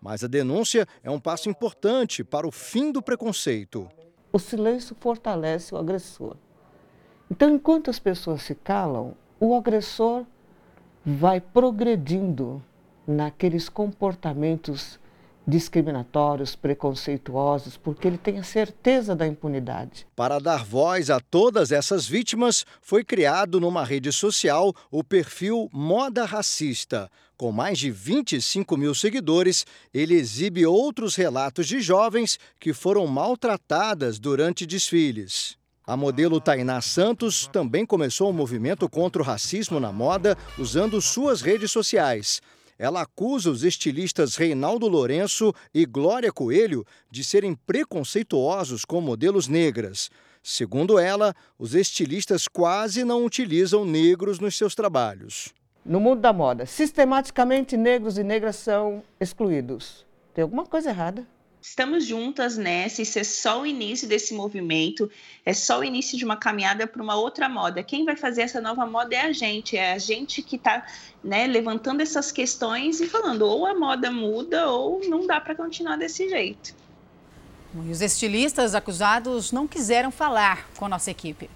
Mas 0.00 0.22
a 0.22 0.28
denúncia 0.28 0.86
é 1.02 1.10
um 1.10 1.18
passo 1.18 1.48
importante 1.48 2.22
para 2.22 2.46
o 2.46 2.52
fim 2.52 2.92
do 2.92 3.02
preconceito. 3.02 3.88
O 4.32 4.38
silêncio 4.38 4.96
fortalece 5.00 5.74
o 5.74 5.78
agressor. 5.78 6.36
Então, 7.30 7.50
enquanto 7.50 7.90
as 7.90 7.98
pessoas 7.98 8.42
se 8.42 8.54
calam, 8.54 9.14
o 9.40 9.54
agressor 9.54 10.24
vai 11.04 11.40
progredindo 11.40 12.62
naqueles 13.06 13.68
comportamentos 13.68 14.98
discriminatórios, 15.48 16.54
preconceituosos, 16.54 17.78
porque 17.78 18.06
ele 18.06 18.18
tem 18.18 18.38
a 18.38 18.44
certeza 18.44 19.16
da 19.16 19.26
impunidade. 19.26 20.06
Para 20.14 20.38
dar 20.38 20.62
voz 20.62 21.08
a 21.08 21.18
todas 21.18 21.72
essas 21.72 22.06
vítimas, 22.06 22.66
foi 22.82 23.02
criado 23.02 23.58
numa 23.58 23.82
rede 23.82 24.12
social 24.12 24.74
o 24.90 25.02
perfil 25.02 25.70
Moda 25.72 26.26
Racista. 26.26 27.10
Com 27.34 27.50
mais 27.50 27.78
de 27.78 27.90
25 27.90 28.76
mil 28.76 28.94
seguidores, 28.94 29.64
ele 29.94 30.14
exibe 30.14 30.66
outros 30.66 31.16
relatos 31.16 31.66
de 31.66 31.80
jovens 31.80 32.38
que 32.60 32.74
foram 32.74 33.06
maltratadas 33.06 34.18
durante 34.18 34.66
desfiles. 34.66 35.56
A 35.86 35.96
modelo 35.96 36.38
Tainá 36.38 36.82
Santos 36.82 37.48
também 37.50 37.86
começou 37.86 38.28
um 38.28 38.34
movimento 38.34 38.86
contra 38.90 39.22
o 39.22 39.24
racismo 39.24 39.80
na 39.80 39.90
moda 39.90 40.36
usando 40.58 41.00
suas 41.00 41.40
redes 41.40 41.70
sociais. 41.70 42.42
Ela 42.78 43.02
acusa 43.02 43.50
os 43.50 43.64
estilistas 43.64 44.36
Reinaldo 44.36 44.86
Lourenço 44.86 45.52
e 45.74 45.84
Glória 45.84 46.32
Coelho 46.32 46.84
de 47.10 47.24
serem 47.24 47.54
preconceituosos 47.54 48.84
com 48.84 49.00
modelos 49.00 49.48
negras. 49.48 50.08
Segundo 50.42 50.98
ela, 50.98 51.34
os 51.58 51.74
estilistas 51.74 52.46
quase 52.46 53.04
não 53.04 53.24
utilizam 53.24 53.84
negros 53.84 54.38
nos 54.38 54.56
seus 54.56 54.76
trabalhos. 54.76 55.52
No 55.84 55.98
mundo 55.98 56.20
da 56.20 56.32
moda, 56.32 56.66
sistematicamente 56.66 57.76
negros 57.76 58.16
e 58.16 58.22
negras 58.22 58.54
são 58.56 59.02
excluídos. 59.18 60.06
Tem 60.32 60.42
alguma 60.42 60.64
coisa 60.64 60.90
errada? 60.90 61.26
Estamos 61.60 62.04
juntas 62.04 62.56
nessa, 62.56 63.02
isso 63.02 63.18
é 63.18 63.24
só 63.24 63.62
o 63.62 63.66
início 63.66 64.06
desse 64.06 64.32
movimento, 64.32 65.10
é 65.44 65.52
só 65.52 65.80
o 65.80 65.84
início 65.84 66.16
de 66.16 66.24
uma 66.24 66.36
caminhada 66.36 66.86
para 66.86 67.02
uma 67.02 67.16
outra 67.16 67.48
moda. 67.48 67.82
Quem 67.82 68.04
vai 68.04 68.16
fazer 68.16 68.42
essa 68.42 68.60
nova 68.60 68.86
moda 68.86 69.14
é 69.14 69.22
a 69.22 69.32
gente, 69.32 69.76
é 69.76 69.92
a 69.92 69.98
gente 69.98 70.40
que 70.40 70.56
está 70.56 70.86
né, 71.22 71.46
levantando 71.46 72.00
essas 72.00 72.30
questões 72.30 73.00
e 73.00 73.06
falando 73.06 73.42
ou 73.42 73.66
a 73.66 73.74
moda 73.74 74.10
muda 74.10 74.70
ou 74.70 75.00
não 75.08 75.26
dá 75.26 75.40
para 75.40 75.54
continuar 75.54 75.96
desse 75.96 76.28
jeito. 76.28 76.74
E 77.74 77.90
os 77.90 78.00
estilistas 78.00 78.74
acusados 78.74 79.52
não 79.52 79.66
quiseram 79.66 80.10
falar 80.10 80.68
com 80.76 80.86
a 80.86 80.88
nossa 80.88 81.10
equipe. 81.10 81.50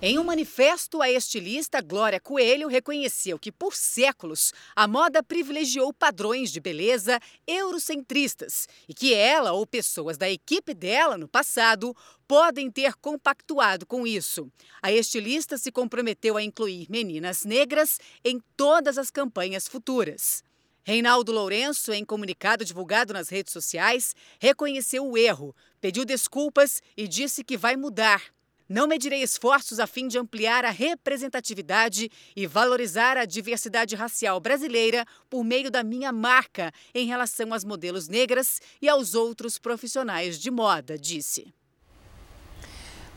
Em 0.00 0.16
um 0.16 0.22
manifesto, 0.22 1.02
a 1.02 1.10
estilista 1.10 1.80
Glória 1.80 2.20
Coelho 2.20 2.68
reconheceu 2.68 3.36
que, 3.36 3.50
por 3.50 3.74
séculos, 3.74 4.52
a 4.76 4.86
moda 4.86 5.24
privilegiou 5.24 5.92
padrões 5.92 6.52
de 6.52 6.60
beleza 6.60 7.18
eurocentristas 7.44 8.68
e 8.88 8.94
que 8.94 9.12
ela 9.12 9.50
ou 9.50 9.66
pessoas 9.66 10.16
da 10.16 10.30
equipe 10.30 10.72
dela 10.72 11.18
no 11.18 11.26
passado 11.26 11.96
podem 12.28 12.70
ter 12.70 12.94
compactuado 12.94 13.84
com 13.84 14.06
isso. 14.06 14.48
A 14.80 14.92
estilista 14.92 15.58
se 15.58 15.72
comprometeu 15.72 16.36
a 16.36 16.44
incluir 16.44 16.86
meninas 16.88 17.44
negras 17.44 17.98
em 18.24 18.40
todas 18.56 18.98
as 18.98 19.10
campanhas 19.10 19.66
futuras. 19.66 20.44
Reinaldo 20.84 21.32
Lourenço, 21.32 21.92
em 21.92 22.04
comunicado 22.04 22.64
divulgado 22.64 23.12
nas 23.12 23.28
redes 23.28 23.52
sociais, 23.52 24.14
reconheceu 24.38 25.04
o 25.04 25.18
erro, 25.18 25.56
pediu 25.80 26.04
desculpas 26.04 26.80
e 26.96 27.08
disse 27.08 27.42
que 27.42 27.56
vai 27.56 27.74
mudar. 27.74 28.37
Não 28.68 28.86
medirei 28.86 29.22
esforços 29.22 29.80
a 29.80 29.86
fim 29.86 30.06
de 30.06 30.18
ampliar 30.18 30.64
a 30.64 30.70
representatividade 30.70 32.10
e 32.36 32.46
valorizar 32.46 33.16
a 33.16 33.24
diversidade 33.24 33.96
racial 33.96 34.38
brasileira 34.38 35.06
por 35.30 35.42
meio 35.42 35.70
da 35.70 35.82
minha 35.82 36.12
marca 36.12 36.70
em 36.94 37.06
relação 37.06 37.54
às 37.54 37.64
modelos 37.64 38.08
negras 38.08 38.60
e 38.82 38.88
aos 38.88 39.14
outros 39.14 39.58
profissionais 39.58 40.38
de 40.38 40.50
moda, 40.50 40.98
disse. 40.98 41.54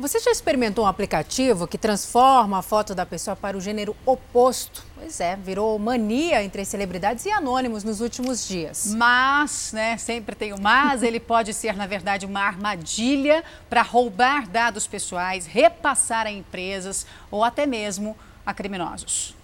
Você 0.01 0.19
já 0.19 0.31
experimentou 0.31 0.85
um 0.85 0.87
aplicativo 0.87 1.67
que 1.67 1.77
transforma 1.77 2.57
a 2.57 2.61
foto 2.63 2.95
da 2.95 3.05
pessoa 3.05 3.35
para 3.35 3.55
o 3.55 3.61
gênero 3.61 3.95
oposto? 4.03 4.83
Pois 4.95 5.19
é, 5.19 5.35
virou 5.35 5.77
mania 5.77 6.43
entre 6.43 6.65
celebridades 6.65 7.23
e 7.27 7.29
anônimos 7.29 7.83
nos 7.83 8.01
últimos 8.01 8.47
dias. 8.47 8.95
Mas, 8.97 9.71
né, 9.73 9.95
sempre 9.97 10.35
tem 10.35 10.53
o 10.53 10.59
mas, 10.59 11.03
ele 11.03 11.19
pode 11.21 11.53
ser, 11.53 11.75
na 11.75 11.85
verdade, 11.85 12.25
uma 12.25 12.41
armadilha 12.41 13.43
para 13.69 13.83
roubar 13.83 14.49
dados 14.49 14.87
pessoais, 14.87 15.45
repassar 15.45 16.25
a 16.25 16.31
empresas 16.31 17.05
ou 17.29 17.43
até 17.43 17.67
mesmo 17.67 18.17
a 18.43 18.55
criminosos. 18.55 19.35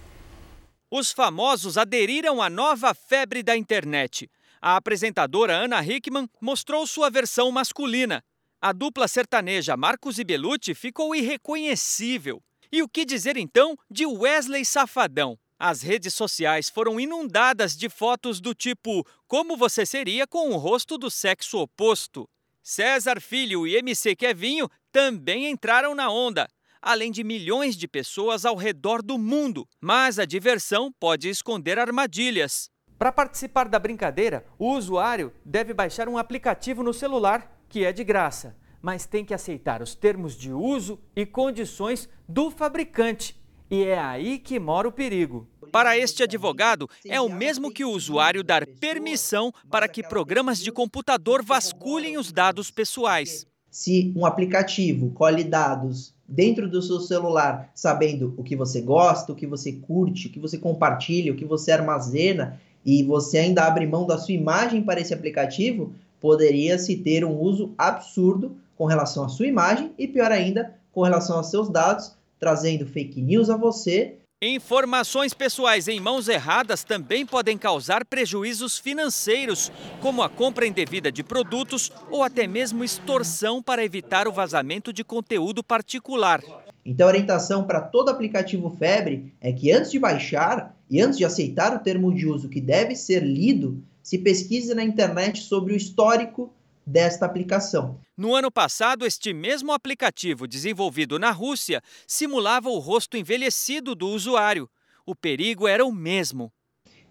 Os 0.90 1.12
famosos 1.12 1.78
aderiram 1.78 2.42
à 2.42 2.50
nova 2.50 2.92
febre 2.94 3.44
da 3.44 3.56
internet. 3.56 4.28
A 4.60 4.74
apresentadora 4.74 5.54
Ana 5.54 5.80
Hickman 5.84 6.28
mostrou 6.40 6.84
sua 6.84 7.08
versão 7.08 7.52
masculina 7.52 8.24
a 8.60 8.72
dupla 8.72 9.06
sertaneja 9.06 9.76
Marcos 9.76 10.18
e 10.18 10.24
Belucci 10.24 10.74
ficou 10.74 11.14
irreconhecível. 11.14 12.42
E 12.72 12.82
o 12.82 12.88
que 12.88 13.04
dizer 13.04 13.36
então 13.36 13.76
de 13.90 14.04
Wesley 14.04 14.64
Safadão? 14.64 15.38
As 15.58 15.82
redes 15.82 16.14
sociais 16.14 16.68
foram 16.68 17.00
inundadas 17.00 17.76
de 17.76 17.88
fotos 17.88 18.40
do 18.40 18.54
tipo 18.54 19.06
como 19.26 19.56
você 19.56 19.86
seria 19.86 20.26
com 20.26 20.50
o 20.50 20.56
rosto 20.56 20.98
do 20.98 21.10
sexo 21.10 21.58
oposto. 21.58 22.28
César 22.62 23.20
Filho 23.20 23.66
e 23.66 23.76
MC 23.76 24.14
Kevinho 24.14 24.68
também 24.92 25.48
entraram 25.48 25.94
na 25.94 26.10
onda, 26.10 26.48
além 26.82 27.10
de 27.10 27.24
milhões 27.24 27.76
de 27.76 27.88
pessoas 27.88 28.44
ao 28.44 28.56
redor 28.56 29.02
do 29.02 29.16
mundo. 29.18 29.66
Mas 29.80 30.18
a 30.18 30.24
diversão 30.24 30.92
pode 30.98 31.28
esconder 31.28 31.78
armadilhas. 31.78 32.68
Para 32.98 33.12
participar 33.12 33.68
da 33.68 33.78
brincadeira, 33.78 34.44
o 34.58 34.72
usuário 34.72 35.32
deve 35.44 35.72
baixar 35.72 36.08
um 36.08 36.18
aplicativo 36.18 36.82
no 36.82 36.92
celular 36.92 37.57
que 37.68 37.84
é 37.84 37.92
de 37.92 38.02
graça, 38.02 38.56
mas 38.80 39.06
tem 39.06 39.24
que 39.24 39.34
aceitar 39.34 39.82
os 39.82 39.94
termos 39.94 40.36
de 40.36 40.52
uso 40.52 40.98
e 41.14 41.26
condições 41.26 42.08
do 42.28 42.50
fabricante. 42.50 43.38
E 43.70 43.84
é 43.84 43.98
aí 43.98 44.38
que 44.38 44.58
mora 44.58 44.88
o 44.88 44.92
perigo. 44.92 45.46
Para 45.70 45.98
este 45.98 46.22
advogado, 46.22 46.88
é 47.04 47.20
o 47.20 47.28
mesmo 47.28 47.70
que 47.70 47.84
o 47.84 47.90
usuário 47.90 48.42
dar 48.42 48.66
permissão 48.66 49.52
para 49.70 49.86
que 49.86 50.02
programas 50.02 50.58
de 50.58 50.72
computador 50.72 51.42
vasculhem 51.42 52.16
os 52.16 52.32
dados 52.32 52.70
pessoais. 52.70 53.46
Se 53.70 54.12
um 54.16 54.24
aplicativo 54.24 55.10
colhe 55.10 55.44
dados 55.44 56.14
dentro 56.26 56.68
do 56.68 56.80
seu 56.80 57.00
celular, 57.00 57.70
sabendo 57.74 58.34
o 58.38 58.42
que 58.42 58.56
você 58.56 58.80
gosta, 58.80 59.32
o 59.32 59.36
que 59.36 59.46
você 59.46 59.72
curte, 59.72 60.28
o 60.28 60.30
que 60.30 60.40
você 60.40 60.56
compartilha, 60.56 61.32
o 61.32 61.36
que 61.36 61.44
você 61.44 61.72
armazena, 61.72 62.58
e 62.84 63.02
você 63.02 63.38
ainda 63.38 63.64
abre 63.64 63.86
mão 63.86 64.06
da 64.06 64.16
sua 64.16 64.32
imagem 64.32 64.82
para 64.82 65.00
esse 65.00 65.12
aplicativo, 65.12 65.92
poderia 66.20 66.78
se 66.78 66.96
ter 66.96 67.24
um 67.24 67.38
uso 67.38 67.72
absurdo 67.76 68.56
com 68.76 68.86
relação 68.86 69.24
à 69.24 69.28
sua 69.28 69.46
imagem 69.46 69.92
e, 69.98 70.06
pior 70.06 70.30
ainda, 70.30 70.74
com 70.92 71.02
relação 71.02 71.36
aos 71.36 71.50
seus 71.50 71.68
dados, 71.68 72.12
trazendo 72.38 72.86
fake 72.86 73.20
news 73.20 73.50
a 73.50 73.56
você. 73.56 74.14
Informações 74.40 75.34
pessoais 75.34 75.88
em 75.88 75.98
mãos 75.98 76.28
erradas 76.28 76.84
também 76.84 77.26
podem 77.26 77.58
causar 77.58 78.04
prejuízos 78.04 78.78
financeiros, 78.78 79.72
como 80.00 80.22
a 80.22 80.28
compra 80.28 80.64
indevida 80.64 81.10
de 81.10 81.24
produtos 81.24 81.90
ou 82.08 82.22
até 82.22 82.46
mesmo 82.46 82.84
extorsão 82.84 83.60
para 83.60 83.84
evitar 83.84 84.28
o 84.28 84.32
vazamento 84.32 84.92
de 84.92 85.02
conteúdo 85.02 85.64
particular. 85.64 86.40
Então, 86.86 87.08
a 87.08 87.10
orientação 87.10 87.64
para 87.64 87.80
todo 87.80 88.10
aplicativo 88.10 88.70
Febre 88.70 89.32
é 89.40 89.52
que 89.52 89.72
antes 89.72 89.90
de 89.90 89.98
baixar, 89.98 90.74
E 90.90 91.00
antes 91.00 91.18
de 91.18 91.24
aceitar 91.24 91.74
o 91.74 91.80
termo 91.80 92.14
de 92.14 92.26
uso 92.26 92.48
que 92.48 92.60
deve 92.60 92.96
ser 92.96 93.22
lido, 93.22 93.82
se 94.08 94.16
pesquise 94.16 94.74
na 94.74 94.82
internet 94.82 95.42
sobre 95.42 95.74
o 95.74 95.76
histórico 95.76 96.50
desta 96.86 97.26
aplicação. 97.26 98.00
No 98.16 98.34
ano 98.34 98.50
passado, 98.50 99.04
este 99.04 99.34
mesmo 99.34 99.70
aplicativo 99.70 100.48
desenvolvido 100.48 101.18
na 101.18 101.30
Rússia 101.30 101.82
simulava 102.06 102.70
o 102.70 102.78
rosto 102.78 103.18
envelhecido 103.18 103.94
do 103.94 104.08
usuário. 104.08 104.66
O 105.04 105.14
perigo 105.14 105.68
era 105.68 105.84
o 105.84 105.92
mesmo. 105.92 106.50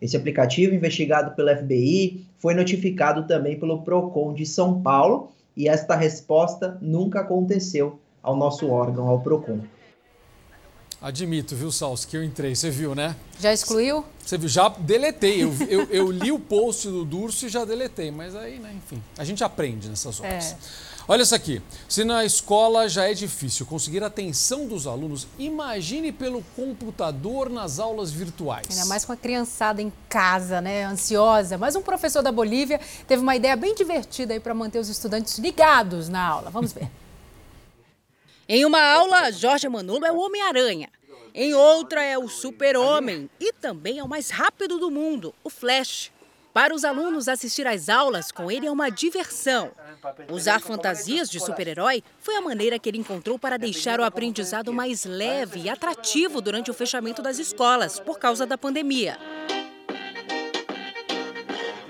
Esse 0.02 0.18
aplicativo, 0.18 0.74
investigado 0.74 1.36
pela 1.36 1.56
FBI, 1.56 2.26
foi 2.40 2.56
notificado 2.56 3.28
também 3.28 3.60
pelo 3.60 3.84
Procon 3.84 4.34
de 4.34 4.48
São 4.48 4.82
Paulo 4.82 5.32
e 5.56 5.70
esta 5.70 5.96
resposta 5.96 6.80
nunca 6.82 7.20
aconteceu 7.20 8.00
ao 8.24 8.36
nosso 8.36 8.72
órgão, 8.72 9.08
ao 9.08 9.22
Procon. 9.22 9.62
Admito, 11.02 11.56
viu, 11.56 11.72
Salso, 11.72 12.08
que 12.08 12.18
eu 12.18 12.24
entrei. 12.24 12.56
Você 12.56 12.72
viu, 12.72 12.96
né? 12.96 13.16
Já 13.40 13.54
excluiu? 13.54 14.04
Você 14.26 14.38
viu, 14.38 14.50
já 14.50 14.68
deletei. 14.68 15.44
Eu, 15.44 15.54
eu, 15.70 15.84
eu 15.92 16.12
li 16.12 16.32
o 16.32 16.40
post 16.40 16.88
do 16.88 17.06
Durso 17.06 17.46
e 17.46 17.50
já 17.50 17.64
deletei. 17.64 18.10
Mas 18.10 18.36
aí, 18.36 18.58
né, 18.58 18.74
enfim, 18.76 19.02
a 19.16 19.24
gente 19.24 19.44
aprende 19.44 19.88
nessas 19.88 20.20
horas. 20.20 20.54
É. 20.54 20.58
Olha 21.10 21.22
isso 21.22 21.36
aqui. 21.36 21.62
Se 21.88 22.04
na 22.04 22.26
escola 22.26 22.90
já 22.90 23.10
é 23.10 23.14
difícil 23.14 23.66
conseguir 23.66 24.04
a 24.04 24.08
atenção 24.08 24.68
dos 24.68 24.86
alunos, 24.86 25.26
imagine 25.40 26.12
pelo 26.12 26.44
computador 26.56 27.50
nas 27.50 27.80
aulas 27.80 28.12
virtuais. 28.12 28.68
Ainda 28.70 28.86
mais 28.86 29.06
com 29.06 29.14
a 29.14 29.16
criançada 29.16 29.82
em 29.82 29.94
casa, 30.10 30.60
né? 30.60 30.84
Ansiosa. 30.84 31.58
Mas 31.58 31.76
um 31.78 31.82
professor 31.82 32.22
da 32.22 32.32
Bolívia 32.32 32.82
teve 33.08 33.22
uma 33.22 33.36
ideia 33.36 33.56
bem 33.56 33.74
divertida 33.74 34.34
aí 34.34 34.40
para 34.40 34.54
manter 34.54 34.80
os 34.80 34.90
estudantes 34.90 35.38
ligados 35.38 36.10
na 36.10 36.22
aula. 36.28 36.50
Vamos 36.50 36.74
ver. 36.74 36.90
Em 38.50 38.64
uma 38.64 38.82
aula, 38.82 39.30
Jorge 39.30 39.68
Manolo 39.68 40.06
é 40.06 40.12
o 40.12 40.20
Homem-Aranha. 40.20 40.90
Em 41.34 41.54
outra 41.54 42.02
é 42.02 42.18
o 42.18 42.30
Super-Homem 42.30 43.30
e 43.40 43.52
também 43.52 44.00
é 44.00 44.04
o 44.04 44.08
mais 44.08 44.30
rápido 44.30 44.80
do 44.80 44.90
mundo, 44.90 45.36
o 45.44 45.50
Flash. 45.50 46.12
Para 46.54 46.74
os 46.74 46.86
alunos, 46.86 47.28
assistir 47.28 47.68
às 47.68 47.90
aulas 47.90 48.32
com 48.32 48.50
ele 48.50 48.66
é 48.66 48.72
uma 48.72 48.90
diversão. 48.90 49.70
Usar 50.32 50.62
fantasias 50.62 51.30
de 51.30 51.40
super-herói 51.40 52.02
foi 52.20 52.36
a 52.36 52.42
maneira 52.42 52.80
que 52.80 52.90
ele 52.90 52.98
encontrou 52.98 53.38
para 53.38 53.58
deixar 53.58 54.00
o 54.00 54.04
aprendizado 54.04 54.72
mais 54.72 55.04
leve 55.04 55.64
e 55.64 55.70
atrativo 55.70 56.42
durante 56.42 56.72
o 56.72 56.74
fechamento 56.74 57.22
das 57.22 57.38
escolas, 57.38 58.00
por 58.00 58.18
causa 58.18 58.46
da 58.46 58.58
pandemia. 58.58 59.20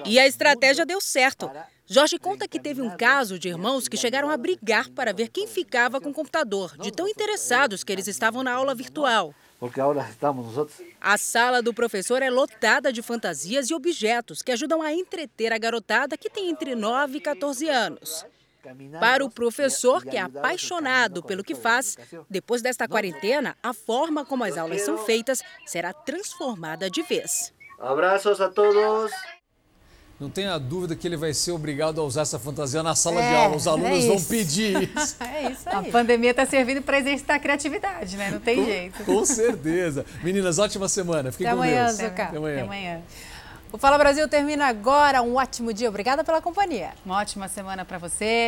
E 0.04 0.20
a 0.20 0.28
estratégia 0.28 0.86
deu 0.86 1.00
certo. 1.00 1.50
Jorge 1.90 2.20
conta 2.20 2.50
que 2.50 2.60
teve 2.60 2.82
um 2.82 2.90
caso 2.90 3.40
de 3.40 3.48
irmãos 3.48 3.88
que 3.88 3.96
chegaram 3.96 4.30
a 4.30 4.36
brigar 4.36 4.90
para 4.90 5.14
ver 5.14 5.30
quem 5.30 5.48
ficava 5.48 6.02
com 6.02 6.10
o 6.10 6.14
computador, 6.14 6.78
de 6.78 6.92
tão 6.92 7.08
interessados 7.08 7.82
que 7.82 7.94
eles 7.94 8.10
estavam 8.10 8.44
na 8.44 8.52
aula 8.52 8.76
virtual. 8.76 9.34
Porque 9.58 9.80
agora 9.80 10.06
estamos 10.10 10.54
nós. 10.54 10.82
A 11.00 11.18
sala 11.18 11.62
do 11.62 11.74
professor 11.74 12.22
é 12.22 12.30
lotada 12.30 12.92
de 12.92 13.02
fantasias 13.02 13.70
e 13.70 13.74
objetos 13.74 14.42
que 14.42 14.52
ajudam 14.52 14.82
a 14.82 14.94
entreter 14.94 15.54
a 15.54 15.58
garotada 15.58 16.18
que 16.18 16.30
tem 16.30 16.50
entre 16.50 16.76
9 16.76 17.20
e 17.20 17.22
14 17.22 17.70
anos. 17.70 18.26
Para 19.00 19.24
o 19.24 19.30
professor, 19.30 20.04
que 20.04 20.18
é 20.18 20.20
apaixonado 20.20 21.24
pelo 21.24 21.42
que 21.42 21.56
faz, 21.56 21.98
depois 22.30 22.62
desta 22.62 22.86
quarentena, 22.86 23.56
a 23.64 23.74
forma 23.74 24.26
como 24.26 24.44
as 24.44 24.58
aulas 24.58 24.82
são 24.82 24.98
feitas 24.98 25.42
será 25.66 25.94
transformada 25.94 26.90
de 26.90 27.02
vez. 27.02 27.54
Abraços 27.80 28.42
a 28.42 28.50
todos. 28.50 29.12
Não 30.20 30.32
tenha 30.32 30.58
dúvida 30.58 30.96
que 30.96 31.08
ele 31.08 31.16
vai 31.16 31.32
ser 31.32 31.52
obrigado 31.52 32.02
a 32.02 32.04
usar 32.04 32.22
essa 32.22 32.40
fantasia 32.40 32.82
na 32.82 32.96
sala 32.96 33.22
é, 33.22 33.30
de 33.30 33.36
aula. 33.36 33.56
Os 33.56 33.68
alunos 33.68 34.04
é 34.04 34.08
vão 34.08 34.24
pedir 34.24 34.90
isso. 34.98 35.16
é 35.24 35.52
isso 35.52 35.70
aí. 35.70 35.76
A 35.76 35.92
pandemia 35.92 36.32
está 36.32 36.44
servindo 36.44 36.82
para 36.82 36.98
exercitar 36.98 37.36
a 37.36 37.40
criatividade, 37.40 38.18
né? 38.18 38.32
Não 38.32 38.40
tem 38.40 38.56
com, 38.58 38.66
jeito. 38.66 39.04
Com 39.04 39.26
certeza. 39.26 40.04
Meninas, 40.24 40.58
ótima 40.58 40.90
semana. 40.90 41.32
Fiquem 41.32 41.46
Até 41.46 41.56
com 41.56 41.62
amanhã, 41.62 41.86
Deus. 41.86 41.98
Zucca. 41.98 42.24
Até 42.24 42.38
amanhã. 42.38 42.56
Até 42.56 42.64
amanhã. 42.64 43.02
O 43.72 43.78
Fala 43.78 43.98
Brasil 43.98 44.28
termina 44.28 44.66
agora. 44.66 45.22
Um 45.22 45.36
ótimo 45.36 45.72
dia. 45.72 45.90
Obrigada 45.90 46.24
pela 46.24 46.42
companhia. 46.42 46.92
Uma 47.06 47.18
ótima 47.18 47.48
semana 47.48 47.86
para 47.86 48.00
você. 48.00 48.46